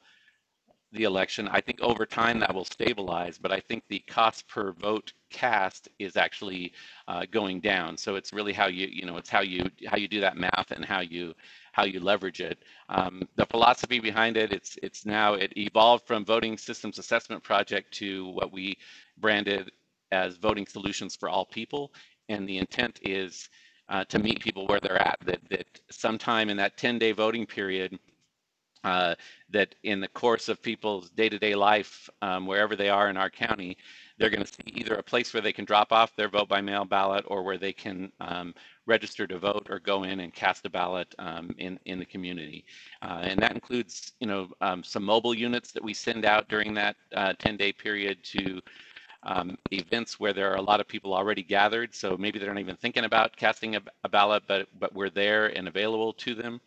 the 0.97 1.03
election. 1.03 1.47
I 1.47 1.61
think 1.61 1.79
over 1.81 2.05
time 2.05 2.39
that 2.39 2.53
will 2.53 2.65
stabilize, 2.65 3.37
but 3.37 3.51
I 3.51 3.59
think 3.59 3.83
the 3.87 3.99
cost 3.99 4.47
per 4.47 4.71
vote 4.73 5.13
cast 5.29 5.87
is 5.99 6.17
actually 6.17 6.73
uh, 7.07 7.25
going 7.31 7.61
down. 7.61 7.95
So 7.97 8.15
it's 8.15 8.33
really 8.33 8.53
how 8.53 8.67
you 8.67 8.87
you 8.87 9.05
know 9.05 9.17
it's 9.17 9.29
how 9.29 9.41
you 9.41 9.69
how 9.85 9.97
you 9.97 10.07
do 10.07 10.19
that 10.21 10.37
math 10.37 10.71
and 10.71 10.83
how 10.83 10.99
you 11.01 11.33
how 11.71 11.85
you 11.85 11.99
leverage 11.99 12.41
it. 12.41 12.57
Um, 12.89 13.27
the 13.35 13.45
philosophy 13.45 13.99
behind 13.99 14.35
it 14.37 14.51
it's 14.51 14.77
it's 14.83 15.05
now 15.05 15.35
it 15.35 15.53
evolved 15.57 16.05
from 16.07 16.25
voting 16.25 16.57
systems 16.57 16.99
assessment 16.99 17.43
project 17.43 17.93
to 17.95 18.27
what 18.29 18.51
we 18.51 18.77
branded 19.17 19.71
as 20.11 20.37
voting 20.37 20.65
solutions 20.65 21.15
for 21.15 21.29
all 21.29 21.45
people, 21.45 21.93
and 22.29 22.47
the 22.49 22.57
intent 22.57 22.99
is 23.03 23.49
uh, 23.89 24.03
to 24.05 24.19
meet 24.19 24.41
people 24.41 24.67
where 24.67 24.79
they're 24.79 25.01
at. 25.01 25.17
That 25.25 25.39
that 25.49 25.67
sometime 25.91 26.49
in 26.49 26.57
that 26.57 26.77
10 26.77 26.99
day 26.99 27.11
voting 27.11 27.45
period 27.45 27.99
uh, 28.87 29.15
that 29.49 29.75
in 29.83 29.99
the 29.99 30.07
course 30.07 30.47
of 30.47 30.61
people's 30.61 31.09
day-to-day 31.09 31.55
life, 31.55 32.09
um, 32.21 32.45
wherever 32.45 32.75
they 32.75 32.89
are 32.89 33.09
in 33.09 33.17
our 33.17 33.29
county, 33.29 33.77
they're 34.17 34.29
going 34.29 34.43
to 34.43 34.53
see 34.57 34.71
either 34.79 34.95
a 34.95 35.03
place 35.03 35.33
where 35.33 35.41
they 35.41 35.51
can 35.53 35.65
drop 35.65 35.91
off 35.91 36.15
their 36.15 36.29
vote 36.29 36.47
by 36.47 36.61
mail 36.61 36.85
ballot 36.85 37.25
or 37.27 37.43
where 37.43 37.57
they 37.57 37.73
can 37.73 38.11
um, 38.21 38.53
register 38.85 39.27
to 39.27 39.37
vote 39.37 39.67
or 39.69 39.79
go 39.79 40.03
in 40.03 40.21
and 40.21 40.33
cast 40.33 40.65
a 40.65 40.69
ballot 40.69 41.13
um, 41.19 41.53
in 41.57 41.77
in 41.85 41.99
the 41.99 42.05
community, 42.05 42.65
uh, 43.01 43.19
and 43.23 43.39
that 43.41 43.53
includes 43.53 44.13
you 44.21 44.27
know 44.27 44.47
um, 44.61 44.83
some 44.83 45.03
mobile 45.03 45.35
units 45.35 45.71
that 45.73 45.83
we 45.83 45.93
send 45.93 46.23
out 46.25 46.47
during 46.47 46.73
that 46.73 46.95
10-day 47.13 47.69
uh, 47.77 47.81
period 47.83 48.17
to 48.23 48.61
um, 49.23 49.57
events 49.71 50.19
where 50.19 50.33
there 50.33 50.49
are 50.51 50.55
a 50.55 50.61
lot 50.71 50.79
of 50.79 50.87
people 50.87 51.13
already 51.13 51.43
gathered. 51.43 51.93
So 51.93 52.15
maybe 52.17 52.39
they're 52.39 52.53
not 52.53 52.61
even 52.61 52.77
thinking 52.77 53.03
about 53.05 53.35
casting 53.35 53.75
a, 53.75 53.81
a 54.05 54.09
ballot, 54.09 54.43
but 54.47 54.67
but 54.79 54.93
we're 54.95 55.09
there 55.23 55.47
and 55.57 55.67
available 55.67 56.13
to 56.25 56.33
them. 56.33 56.61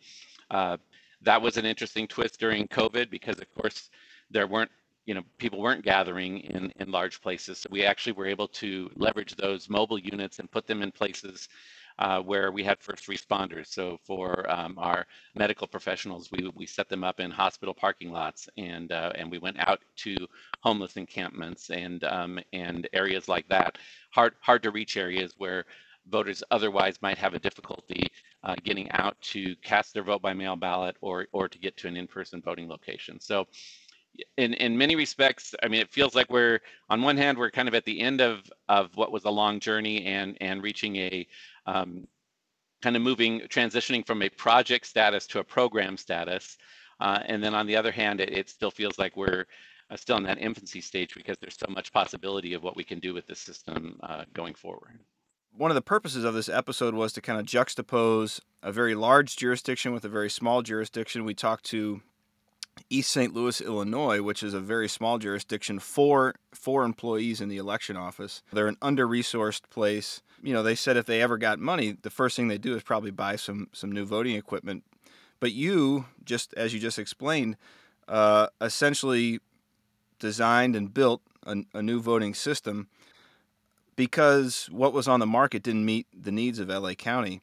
Uh, 0.51 0.77
that 1.23 1.41
was 1.41 1.57
an 1.57 1.65
interesting 1.65 2.07
twist 2.07 2.39
during 2.39 2.67
COVID 2.67 3.09
because, 3.09 3.39
of 3.39 3.53
course, 3.55 3.89
there 4.29 4.47
weren't 4.47 4.71
you 5.05 5.15
know 5.15 5.23
people 5.39 5.59
weren't 5.59 5.83
gathering 5.83 6.39
in 6.41 6.71
in 6.77 6.91
large 6.91 7.21
places. 7.21 7.59
So 7.59 7.69
we 7.71 7.83
actually 7.85 8.13
were 8.13 8.27
able 8.27 8.47
to 8.49 8.89
leverage 8.95 9.35
those 9.35 9.69
mobile 9.69 9.99
units 9.99 10.39
and 10.39 10.49
put 10.51 10.67
them 10.67 10.81
in 10.81 10.91
places 10.91 11.49
uh, 11.99 12.19
where 12.21 12.51
we 12.51 12.63
had 12.63 12.79
first 12.79 13.07
responders. 13.07 13.67
So 13.67 13.99
for 14.03 14.49
um, 14.51 14.75
our 14.77 15.05
medical 15.35 15.67
professionals, 15.67 16.31
we, 16.31 16.49
we 16.55 16.65
set 16.65 16.89
them 16.89 17.03
up 17.03 17.19
in 17.19 17.31
hospital 17.31 17.73
parking 17.73 18.11
lots 18.11 18.49
and 18.57 18.91
uh, 18.91 19.11
and 19.15 19.29
we 19.29 19.39
went 19.39 19.59
out 19.59 19.81
to 19.97 20.15
homeless 20.61 20.97
encampments 20.97 21.69
and 21.69 22.03
um, 22.05 22.39
and 22.53 22.87
areas 22.93 23.27
like 23.27 23.47
that, 23.49 23.77
hard 24.11 24.33
hard 24.41 24.63
to 24.63 24.71
reach 24.71 24.97
areas 24.97 25.33
where 25.37 25.65
voters 26.07 26.43
otherwise 26.51 27.01
might 27.01 27.17
have 27.17 27.33
a 27.35 27.39
difficulty 27.39 28.07
uh, 28.43 28.55
getting 28.63 28.89
out 28.91 29.19
to 29.21 29.55
cast 29.57 29.93
their 29.93 30.03
vote 30.03 30.21
by 30.21 30.33
mail 30.33 30.55
ballot 30.55 30.95
or 31.01 31.27
or 31.31 31.47
to 31.47 31.59
get 31.59 31.77
to 31.77 31.87
an 31.87 31.97
in-person 31.97 32.41
voting 32.41 32.67
location. 32.67 33.19
So 33.19 33.47
in 34.37 34.53
in 34.55 34.77
many 34.77 34.95
respects, 34.95 35.55
I 35.63 35.67
mean, 35.67 35.81
it 35.81 35.89
feels 35.89 36.15
like 36.15 36.29
we're 36.29 36.59
on 36.89 37.01
one 37.01 37.17
hand 37.17 37.37
we're 37.37 37.51
kind 37.51 37.67
of 37.67 37.75
at 37.75 37.85
the 37.85 37.99
end 38.01 38.21
of 38.21 38.51
of 38.67 38.95
what 38.95 39.11
was 39.11 39.25
a 39.25 39.29
long 39.29 39.59
journey 39.59 40.05
and 40.05 40.37
and 40.41 40.61
reaching 40.63 40.95
a 40.97 41.27
um, 41.65 42.07
kind 42.81 42.95
of 42.95 43.01
moving, 43.01 43.41
transitioning 43.41 44.05
from 44.05 44.21
a 44.21 44.29
project 44.29 44.85
status 44.85 45.27
to 45.27 45.39
a 45.39 45.43
program 45.43 45.97
status. 45.97 46.57
Uh, 46.99 47.19
and 47.25 47.43
then 47.43 47.53
on 47.55 47.67
the 47.67 47.75
other 47.75 47.91
hand, 47.91 48.19
it, 48.19 48.31
it 48.31 48.49
still 48.49 48.71
feels 48.71 48.99
like 48.99 49.15
we're 49.15 49.45
uh, 49.89 49.95
still 49.95 50.17
in 50.17 50.23
that 50.23 50.37
infancy 50.39 50.81
stage 50.81 51.13
because 51.15 51.37
there's 51.39 51.57
so 51.57 51.67
much 51.69 51.91
possibility 51.91 52.53
of 52.53 52.63
what 52.63 52.75
we 52.75 52.83
can 52.83 52.99
do 52.99 53.13
with 53.13 53.25
this 53.27 53.39
system 53.39 53.99
uh, 54.03 54.23
going 54.33 54.53
forward. 54.53 54.99
One 55.55 55.69
of 55.69 55.75
the 55.75 55.81
purposes 55.81 56.23
of 56.23 56.33
this 56.33 56.49
episode 56.49 56.93
was 56.93 57.13
to 57.13 57.21
kind 57.21 57.39
of 57.39 57.45
juxtapose 57.45 58.39
a 58.63 58.71
very 58.71 58.95
large 58.95 59.35
jurisdiction 59.35 59.93
with 59.93 60.05
a 60.05 60.09
very 60.09 60.29
small 60.29 60.61
jurisdiction. 60.61 61.25
We 61.25 61.33
talked 61.33 61.65
to 61.65 62.01
East 62.89 63.11
St. 63.11 63.33
Louis, 63.33 63.59
Illinois, 63.59 64.21
which 64.21 64.43
is 64.43 64.53
a 64.53 64.59
very 64.59 64.87
small 64.87 65.17
jurisdiction, 65.17 65.79
four 65.79 66.35
four 66.53 66.83
employees 66.83 67.41
in 67.41 67.49
the 67.49 67.57
election 67.57 67.97
office. 67.97 68.43
They're 68.53 68.67
an 68.67 68.77
under-resourced 68.81 69.69
place. 69.69 70.21
You 70.41 70.53
know, 70.53 70.63
they 70.63 70.75
said 70.75 70.97
if 70.97 71.05
they 71.05 71.21
ever 71.21 71.37
got 71.37 71.59
money, 71.59 71.97
the 72.01 72.09
first 72.09 72.35
thing 72.35 72.47
they 72.47 72.57
do 72.57 72.75
is 72.75 72.83
probably 72.83 73.11
buy 73.11 73.35
some 73.35 73.67
some 73.73 73.91
new 73.91 74.05
voting 74.05 74.35
equipment. 74.35 74.83
But 75.39 75.51
you, 75.51 76.05
just 76.23 76.53
as 76.55 76.73
you 76.73 76.79
just 76.79 76.97
explained, 76.97 77.57
uh, 78.07 78.47
essentially 78.61 79.39
designed 80.19 80.75
and 80.75 80.93
built 80.93 81.21
a, 81.45 81.57
a 81.73 81.81
new 81.81 81.99
voting 81.99 82.33
system 82.33 82.87
because 84.01 84.67
what 84.71 84.93
was 84.93 85.07
on 85.07 85.19
the 85.19 85.27
market 85.27 85.61
didn't 85.61 85.85
meet 85.85 86.07
the 86.11 86.31
needs 86.31 86.57
of 86.57 86.69
LA 86.69 86.95
County. 86.95 87.39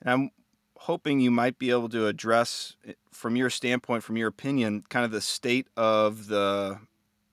And 0.00 0.10
I'm 0.10 0.30
hoping 0.78 1.20
you 1.20 1.30
might 1.30 1.58
be 1.58 1.68
able 1.68 1.90
to 1.90 2.06
address, 2.06 2.74
eh, 2.88 2.94
from 3.10 3.36
your 3.36 3.50
standpoint, 3.50 4.02
from 4.02 4.16
your 4.16 4.28
opinion, 4.28 4.84
kind 4.88 5.04
of 5.04 5.10
the 5.10 5.20
state 5.20 5.66
of 5.76 6.28
the 6.28 6.78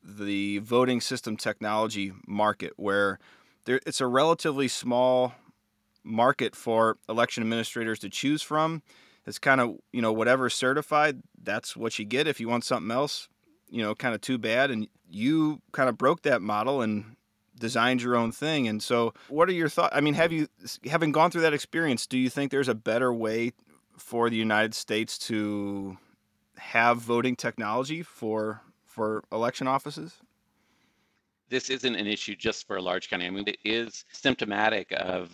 the 0.03 0.57
voting 0.57 0.99
system 0.99 1.37
technology 1.37 2.11
market, 2.27 2.73
where 2.75 3.19
there, 3.63 3.79
it's 3.85 4.01
a 4.01 4.07
relatively 4.07 4.67
small 4.67 5.33
market 6.03 6.53
for 6.53 6.97
election 7.07 7.43
administrators 7.43 7.99
to 7.99 8.09
choose 8.09 8.41
from. 8.41 8.81
It's 9.25 9.39
kind 9.39 9.61
of 9.61 9.77
you 9.93 10.01
know 10.01 10.11
whatever 10.11 10.49
certified, 10.49 11.21
that's 11.41 11.77
what 11.77 11.97
you 11.97 12.03
get. 12.03 12.27
If 12.27 12.41
you 12.41 12.49
want 12.49 12.65
something 12.65 12.91
else, 12.91 13.29
you 13.69 13.81
know, 13.81 13.95
kind 13.95 14.13
of 14.13 14.19
too 14.19 14.37
bad. 14.37 14.71
And 14.71 14.89
you 15.09 15.61
kind 15.71 15.87
of 15.87 15.97
broke 15.97 16.23
that 16.23 16.41
model 16.41 16.81
and 16.81 17.15
designed 17.61 18.01
your 18.01 18.17
own 18.17 18.33
thing. 18.33 18.67
And 18.67 18.83
so, 18.83 19.13
what 19.29 19.47
are 19.47 19.53
your 19.53 19.69
thoughts? 19.69 19.95
I 19.95 20.01
mean, 20.01 20.15
have 20.15 20.33
you, 20.33 20.49
having 20.85 21.13
gone 21.13 21.31
through 21.31 21.43
that 21.43 21.53
experience, 21.53 22.05
do 22.05 22.17
you 22.17 22.29
think 22.29 22.51
there's 22.51 22.67
a 22.67 22.75
better 22.75 23.13
way 23.13 23.53
for 23.97 24.29
the 24.29 24.35
United 24.35 24.73
States 24.73 25.17
to 25.19 25.97
have 26.57 26.97
voting 26.97 27.37
technology 27.37 28.03
for 28.03 28.61
for 28.85 29.23
election 29.31 29.67
offices? 29.67 30.17
This 31.49 31.69
isn't 31.69 31.95
an 31.95 32.07
issue 32.07 32.35
just 32.35 32.67
for 32.67 32.77
a 32.77 32.81
large 32.81 33.09
county. 33.09 33.27
I 33.27 33.29
mean, 33.29 33.47
it 33.47 33.57
is 33.63 34.03
symptomatic 34.11 34.91
of 34.91 35.31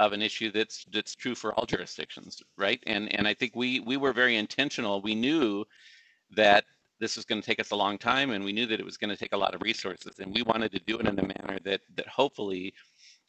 of 0.00 0.12
an 0.12 0.22
issue 0.22 0.50
that's 0.52 0.84
that's 0.92 1.14
true 1.14 1.34
for 1.34 1.54
all 1.54 1.66
jurisdictions, 1.66 2.42
right? 2.56 2.82
And 2.86 3.12
and 3.14 3.26
I 3.26 3.34
think 3.34 3.56
we 3.56 3.80
we 3.80 3.96
were 3.96 4.12
very 4.12 4.36
intentional. 4.36 5.00
We 5.00 5.14
knew 5.14 5.64
that 6.36 6.64
this 7.04 7.16
was 7.16 7.26
going 7.26 7.38
to 7.38 7.46
take 7.46 7.60
us 7.60 7.70
a 7.70 7.76
long 7.76 7.98
time 7.98 8.30
and 8.30 8.42
we 8.42 8.50
knew 8.50 8.64
that 8.64 8.80
it 8.80 8.84
was 8.84 8.96
going 8.96 9.10
to 9.10 9.16
take 9.16 9.34
a 9.34 9.36
lot 9.36 9.54
of 9.54 9.60
resources 9.60 10.20
and 10.20 10.34
we 10.34 10.42
wanted 10.44 10.72
to 10.72 10.80
do 10.86 10.98
it 10.98 11.06
in 11.06 11.18
a 11.18 11.22
manner 11.22 11.58
that 11.62 11.82
that 11.96 12.08
hopefully 12.08 12.72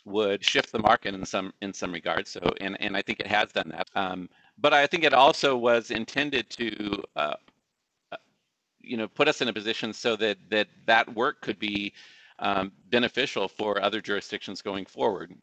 would 0.06 0.42
shift 0.46 0.72
the 0.72 0.80
market 0.80 1.14
in 1.14 1.26
some 1.26 1.52
in 1.62 1.74
some 1.74 1.92
regards 1.92 2.30
so 2.30 2.40
and 2.62 2.80
and 2.80 2.96
i 2.96 3.02
think 3.02 3.20
it 3.20 3.28
has 3.28 3.52
done 3.52 3.68
that. 3.68 3.90
Um, 3.94 4.30
but 4.58 4.74
i 4.74 4.88
think 4.88 5.04
it 5.04 5.14
also 5.14 5.58
was 5.58 5.92
intended 5.92 6.50
to 6.52 7.04
uh, 7.18 7.34
uh, 8.14 8.18
you 8.80 8.96
know 8.96 9.10
put 9.10 9.28
us 9.28 9.42
in 9.42 9.50
a 9.50 9.54
position 9.54 9.92
so 9.92 10.16
that 10.16 10.38
that 10.50 10.70
that 10.86 11.14
work 11.14 11.42
could 11.42 11.60
be 11.60 11.92
um, 12.40 12.72
beneficial 12.90 13.50
for 13.50 13.82
other 13.82 14.00
jurisdictions 14.00 14.62
going 14.62 14.86
forward 14.86 15.34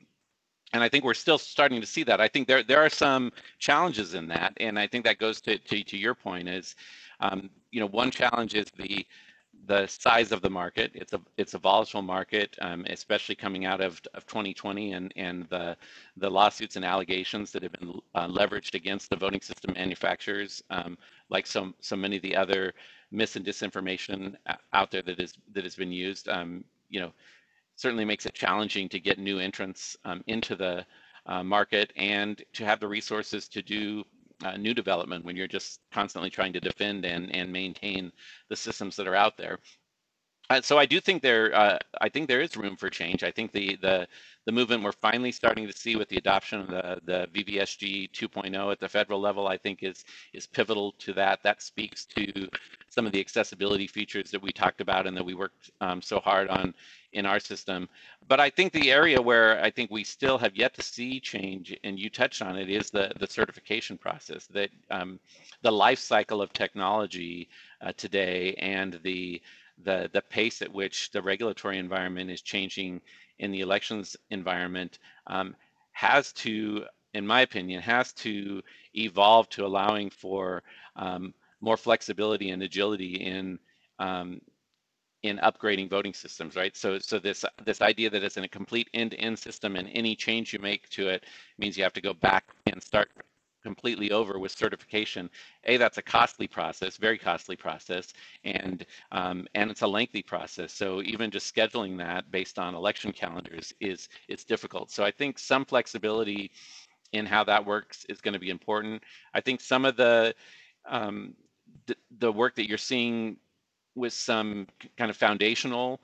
and 0.73 0.83
I 0.83 0.89
think 0.89 1.05
we're 1.05 1.15
still 1.15 1.39
starting 1.39 1.81
to 1.81 1.87
see 1.87 2.05
that. 2.05 2.21
I 2.21 2.29
think 2.29 2.49
there 2.49 2.63
there 2.63 2.81
are 2.81 2.91
some 2.91 3.33
challenges 3.59 4.15
in 4.15 4.29
that, 4.29 4.55
and 4.59 4.79
I 4.79 4.87
think 4.87 5.05
that 5.05 5.19
goes 5.19 5.41
to 5.43 5.59
to, 5.59 5.85
to 5.85 5.97
your 5.97 6.15
point 6.15 6.49
is 6.49 6.77
um, 7.21 7.51
you 7.71 7.81
know, 7.81 7.87
one 7.89 8.11
challenge 8.11 8.55
is 8.55 8.67
the 8.77 9.07
the 9.67 9.87
size 9.87 10.33
of 10.33 10.43
the 10.43 10.51
market. 10.51 10.91
It's 10.95 11.13
a 11.13 11.21
it's 11.39 11.55
a 11.55 11.59
volatile 11.59 12.03
market, 12.03 12.57
um, 12.61 12.85
especially 12.91 13.37
coming 13.37 13.65
out 13.65 13.81
of, 13.81 14.01
of 14.15 14.27
2020 14.27 14.93
and 14.93 15.13
and 15.17 15.49
the 15.51 15.77
the 16.17 16.29
lawsuits 16.31 16.77
and 16.77 16.85
allegations 16.85 17.53
that 17.53 17.63
have 17.63 17.73
been 17.73 18.01
uh, 18.15 18.29
leveraged 18.29 18.75
against 18.75 19.09
the 19.11 19.17
voting 19.17 19.41
system 19.41 19.75
manufacturers, 19.75 20.63
um, 20.71 20.99
like 21.31 21.47
so 21.47 21.73
so 21.81 21.97
many 21.97 22.17
of 22.17 22.23
the 22.23 22.37
other 22.37 22.75
mis 23.13 23.37
and 23.37 23.47
disinformation 23.47 24.35
out 24.73 24.91
there 24.91 25.03
that 25.03 25.21
is 25.21 25.35
that 25.53 25.65
has 25.65 25.77
been 25.77 25.93
used. 25.93 26.29
Um, 26.29 26.65
you 26.91 27.01
know, 27.01 27.13
certainly 27.83 28.05
makes 28.05 28.27
it 28.27 28.35
challenging 28.35 28.89
to 28.89 29.01
get 29.01 29.19
new 29.19 29.41
entrants 29.41 29.97
um, 30.05 30.23
into 30.29 30.55
the 30.55 30.87
uh, 31.27 31.43
market 31.43 31.93
and 31.97 32.43
to 32.55 32.65
have 32.65 32.81
the 32.81 32.89
resources 32.89 33.49
to 33.49 33.61
do 33.61 34.05
uh, 34.45 34.57
new 34.57 34.73
development 34.73 35.25
when 35.25 35.37
you're 35.37 35.49
just 35.49 35.81
constantly 35.93 36.31
trying 36.31 36.53
to 36.53 36.61
defend 36.61 37.05
and, 37.05 37.35
and 37.35 37.53
maintain 37.53 38.13
the 38.49 38.57
systems 38.57 38.97
that 38.97 39.09
are 39.09 39.17
out 39.17 39.37
there. 39.37 39.59
Uh, 40.51 40.61
so 40.61 40.79
I 40.79 40.87
do 40.87 41.01
think 41.01 41.23
there, 41.23 41.55
uh, 41.55 41.79
I 42.01 42.09
think 42.09 42.29
there 42.29 42.41
is 42.41 42.57
room 42.57 42.77
for 42.77 42.91
change. 42.91 43.23
I 43.23 43.31
think 43.31 43.53
the 43.53 43.77
the 43.77 44.07
the 44.45 44.53
movement 44.53 44.83
we're 44.83 44.93
finally 44.93 45.33
starting 45.33 45.67
to 45.67 45.73
see 45.73 45.97
with 45.97 46.09
the 46.09 46.17
adoption 46.17 46.61
of 46.61 46.69
the 46.69 47.01
the 47.05 47.29
VVSG 47.33 48.11
2.0 48.11 48.73
at 48.73 48.81
the 48.81 48.89
federal 48.89 49.21
level, 49.21 49.47
I 49.49 49.57
think 49.57 49.83
is 49.83 50.05
is 50.33 50.47
pivotal 50.47 50.93
to 50.99 51.13
that. 51.15 51.43
That 51.43 51.63
speaks 51.63 52.05
to 52.07 52.49
some 52.91 53.07
of 53.07 53.13
the 53.13 53.21
accessibility 53.21 53.87
features 53.87 54.31
that 54.31 54.43
we 54.43 54.53
talked 54.53 54.81
about 54.81 55.07
and 55.07 55.17
that 55.17 55.25
we 55.25 55.35
worked 55.35 55.71
um, 55.81 56.03
so 56.03 56.21
hard 56.21 56.49
on 56.49 56.75
in 57.13 57.25
our 57.25 57.41
system. 57.41 57.89
But 58.29 58.41
I 58.41 58.51
think 58.51 58.73
the 58.73 58.91
area 58.91 59.21
where 59.21 59.63
I 59.63 59.71
think 59.71 59.91
we 59.91 60.05
still 60.05 60.39
have 60.39 60.57
yet 60.57 60.75
to 60.75 60.83
see 60.83 61.21
change, 61.21 61.77
and 61.85 61.99
you 61.99 62.11
touched 62.11 62.43
on 62.43 62.57
it, 62.57 62.69
is 62.69 62.91
the 62.91 63.13
the 63.19 63.27
certification 63.27 63.97
process. 63.97 64.47
That 64.49 64.71
um, 64.91 65.19
the 65.63 65.73
life 65.73 65.99
cycle 66.01 66.43
of 66.43 66.53
technology 66.53 67.49
uh, 67.81 67.93
today 67.97 68.55
and 68.59 69.01
the 69.03 69.41
the 69.83 70.11
the 70.13 70.23
pace 70.23 70.63
at 70.63 70.73
which 70.73 71.11
the 71.11 71.23
regulatory 71.23 71.79
environment 71.79 72.31
is 72.31 72.43
changing 72.43 73.01
in 73.39 73.51
the 73.51 73.61
elections 73.61 74.17
environment 74.31 74.99
um, 75.27 75.55
has 75.93 76.33
to, 76.33 76.85
in 77.15 77.27
my 77.27 77.43
opinion, 77.43 77.83
has 77.83 78.13
to 78.13 78.63
evolve 78.95 79.49
to 79.51 79.67
allowing 79.67 80.11
for 80.11 80.63
um, 80.97 81.35
more 81.61 81.77
flexibility 81.77 82.51
and 82.51 82.63
agility 82.63 83.15
in 83.15 83.59
um, 83.99 84.41
in 85.23 85.39
upgrading 85.39 85.89
voting 85.89 86.13
systems, 86.13 86.57
right? 86.57 86.77
So, 86.77 86.99
so 86.99 87.19
this 87.19 87.45
this 87.65 87.81
idea 87.81 88.11
that 88.11 88.25
it's 88.25 88.37
in 88.37 88.45
a 88.45 88.49
complete 88.49 88.89
end-to-end 88.93 89.39
system, 89.39 89.77
and 89.77 89.89
any 89.93 90.17
change 90.17 90.53
you 90.53 90.59
make 90.59 90.89
to 90.91 91.09
it 91.09 91.25
means 91.59 91.77
you 91.77 91.85
have 91.85 91.93
to 91.93 92.01
go 92.01 92.13
back 92.13 92.45
and 92.67 92.83
start 92.83 93.11
completely 93.63 94.11
over 94.11 94.39
with 94.39 94.53
certification. 94.53 95.31
A, 95.65 95.77
that's 95.77 95.99
a 95.99 96.03
costly 96.03 96.49
process, 96.49 96.97
very 96.97 97.19
costly 97.19 97.57
process, 97.57 98.13
and 98.45 98.87
um, 99.13 99.47
and 99.55 99.71
it's 99.71 99.83
a 99.83 99.87
lengthy 99.87 100.23
process. 100.23 100.73
So 100.73 101.03
even 101.03 101.31
just 101.31 101.55
scheduling 101.55 101.99
that 101.99 102.31
based 102.31 102.59
on 102.59 102.75
election 102.75 103.13
calendars 103.13 103.73
is 103.81 104.09
is 104.29 104.45
difficult. 104.45 104.91
So 104.91 105.05
I 105.05 105.11
think 105.11 105.39
some 105.39 105.65
flexibility 105.65 106.51
in 107.13 107.27
how 107.27 107.45
that 107.45 107.65
works 107.65 108.05
is 108.09 108.21
going 108.21 108.35
to 108.35 108.41
be 108.41 108.51
important. 108.51 109.03
I 109.35 109.41
think 109.41 109.61
some 109.61 109.85
of 109.85 109.97
the 109.97 110.35
um, 110.89 111.35
the, 111.87 111.97
the 112.19 112.33
work 112.33 112.55
that 112.57 112.69
you're 112.69 112.79
seeing 112.79 113.37
with 113.95 114.13
some 114.13 114.67
kind 114.97 115.11
of 115.11 115.17
foundational 115.17 116.01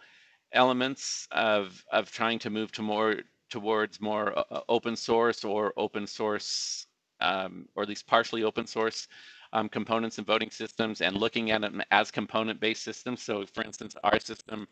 elements 0.53 1.29
of 1.33 1.85
of 1.93 2.11
trying 2.11 2.39
to 2.41 2.51
move 2.51 2.73
to 2.73 2.83
more 2.83 3.17
towards 3.51 4.01
more 4.01 4.39
uh, 4.39 4.61
open 4.69 4.97
source 4.97 5.45
or 5.45 5.73
open 5.77 6.07
source 6.07 6.88
um, 7.21 7.69
or 7.75 7.83
at 7.83 7.89
least 7.89 8.07
partially 8.07 8.43
open 8.43 8.67
source 8.67 9.09
um, 9.53 9.69
components 9.69 10.19
and 10.19 10.27
voting 10.27 10.51
systems 10.51 11.01
and 11.01 11.17
looking 11.17 11.51
at 11.51 11.61
them 11.61 11.83
as 11.91 12.11
component 12.11 12.61
based 12.61 12.83
systems. 12.83 13.23
So 13.23 13.45
for 13.47 13.65
instance, 13.65 13.97
our 14.05 14.21
system, 14.21 14.69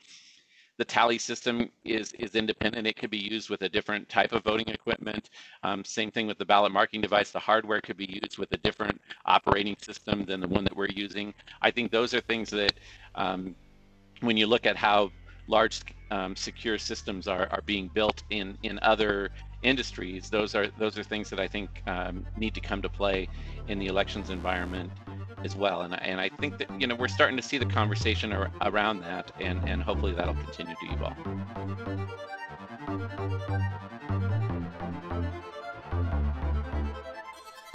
the 0.78 0.84
tally 0.84 1.18
system 1.18 1.70
is, 1.84 2.12
is 2.14 2.34
independent. 2.34 2.86
It 2.86 2.96
could 2.96 3.10
be 3.10 3.16
used 3.16 3.48
with 3.48 3.62
a 3.62 3.68
different 3.68 4.08
type 4.08 4.32
of 4.32 4.44
voting 4.44 4.68
equipment. 4.68 5.30
Um, 5.62 5.84
same 5.84 6.10
thing 6.10 6.26
with 6.26 6.38
the 6.38 6.44
ballot 6.44 6.72
marking 6.72 7.00
device. 7.00 7.30
The 7.30 7.38
hardware 7.38 7.80
could 7.80 7.96
be 7.96 8.20
used 8.22 8.38
with 8.38 8.52
a 8.52 8.58
different 8.58 9.00
operating 9.24 9.76
system 9.80 10.24
than 10.26 10.40
the 10.40 10.48
one 10.48 10.64
that 10.64 10.76
we're 10.76 10.88
using. 10.88 11.32
I 11.62 11.70
think 11.70 11.90
those 11.90 12.12
are 12.12 12.20
things 12.20 12.50
that 12.50 12.74
um, 13.14 13.56
when 14.20 14.36
you 14.36 14.46
look 14.46 14.66
at 14.66 14.76
how 14.76 15.10
large 15.48 15.80
um, 16.10 16.36
secure 16.36 16.76
systems 16.76 17.26
are, 17.26 17.48
are 17.50 17.62
being 17.64 17.88
built 17.94 18.22
in, 18.30 18.58
in 18.62 18.78
other 18.82 19.30
industries, 19.66 20.30
those 20.30 20.54
are 20.54 20.68
those 20.78 20.96
are 20.96 21.02
things 21.02 21.28
that 21.30 21.40
I 21.40 21.48
think 21.48 21.82
um, 21.86 22.24
need 22.36 22.54
to 22.54 22.60
come 22.60 22.80
to 22.82 22.88
play 22.88 23.28
in 23.68 23.78
the 23.78 23.86
elections 23.86 24.30
environment 24.30 24.90
as 25.44 25.56
well. 25.56 25.82
And 25.82 26.00
and 26.00 26.20
I 26.20 26.28
think 26.28 26.58
that 26.58 26.80
you 26.80 26.86
know 26.86 26.94
we're 26.94 27.08
starting 27.08 27.36
to 27.36 27.42
see 27.42 27.58
the 27.58 27.66
conversation 27.66 28.32
ar- 28.32 28.50
around 28.62 29.00
that, 29.00 29.32
and 29.40 29.68
and 29.68 29.82
hopefully 29.82 30.12
that'll 30.12 30.34
continue 30.34 30.74
to 30.74 30.92
evolve. 30.92 31.16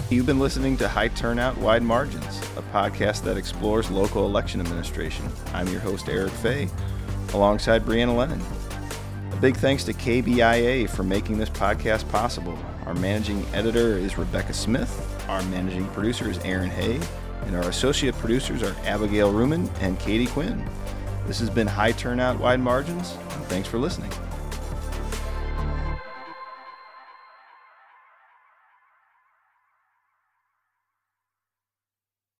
You've 0.10 0.26
been 0.26 0.40
listening 0.40 0.76
to 0.78 0.90
High 0.90 1.08
Turnout, 1.10 1.58
Wide 1.58 1.84
Margins, 1.84 2.40
a 2.58 2.62
podcast 2.74 3.24
that 3.24 3.38
explores 3.38 3.90
local 3.90 4.26
election 4.26 4.60
administration. 4.60 5.26
I'm 5.54 5.70
your 5.70 5.80
host, 5.80 6.10
Eric 6.10 6.34
Fey, 6.34 6.68
alongside 7.34 7.86
Brianna 7.86 8.16
Lennon. 8.16 8.42
Big 9.42 9.58
thanks 9.58 9.84
to 9.86 9.94
KBIA 9.94 10.88
for 10.88 11.02
making 11.02 11.40
this 11.40 11.50
podcast 11.50 12.08
possible. 12.12 12.56
Our 12.86 12.94
managing 12.94 13.44
editor 13.56 13.98
is 13.98 14.16
Rebecca 14.16 14.54
Smith, 14.54 15.26
our 15.28 15.42
managing 15.46 15.88
producer 15.88 16.30
is 16.30 16.38
Aaron 16.46 16.70
Hay, 16.70 17.00
and 17.48 17.56
our 17.56 17.68
associate 17.68 18.14
producers 18.20 18.62
are 18.62 18.76
Abigail 18.86 19.34
Ruhman 19.34 19.68
and 19.82 19.98
Katie 19.98 20.28
Quinn. 20.28 20.64
This 21.26 21.40
has 21.40 21.50
been 21.50 21.66
High 21.66 21.92
Turnout, 21.92 22.40
Wide 22.40 22.60
Margins, 22.60 23.14
thanks 23.48 23.68
for 23.68 23.80
listening. 23.80 24.12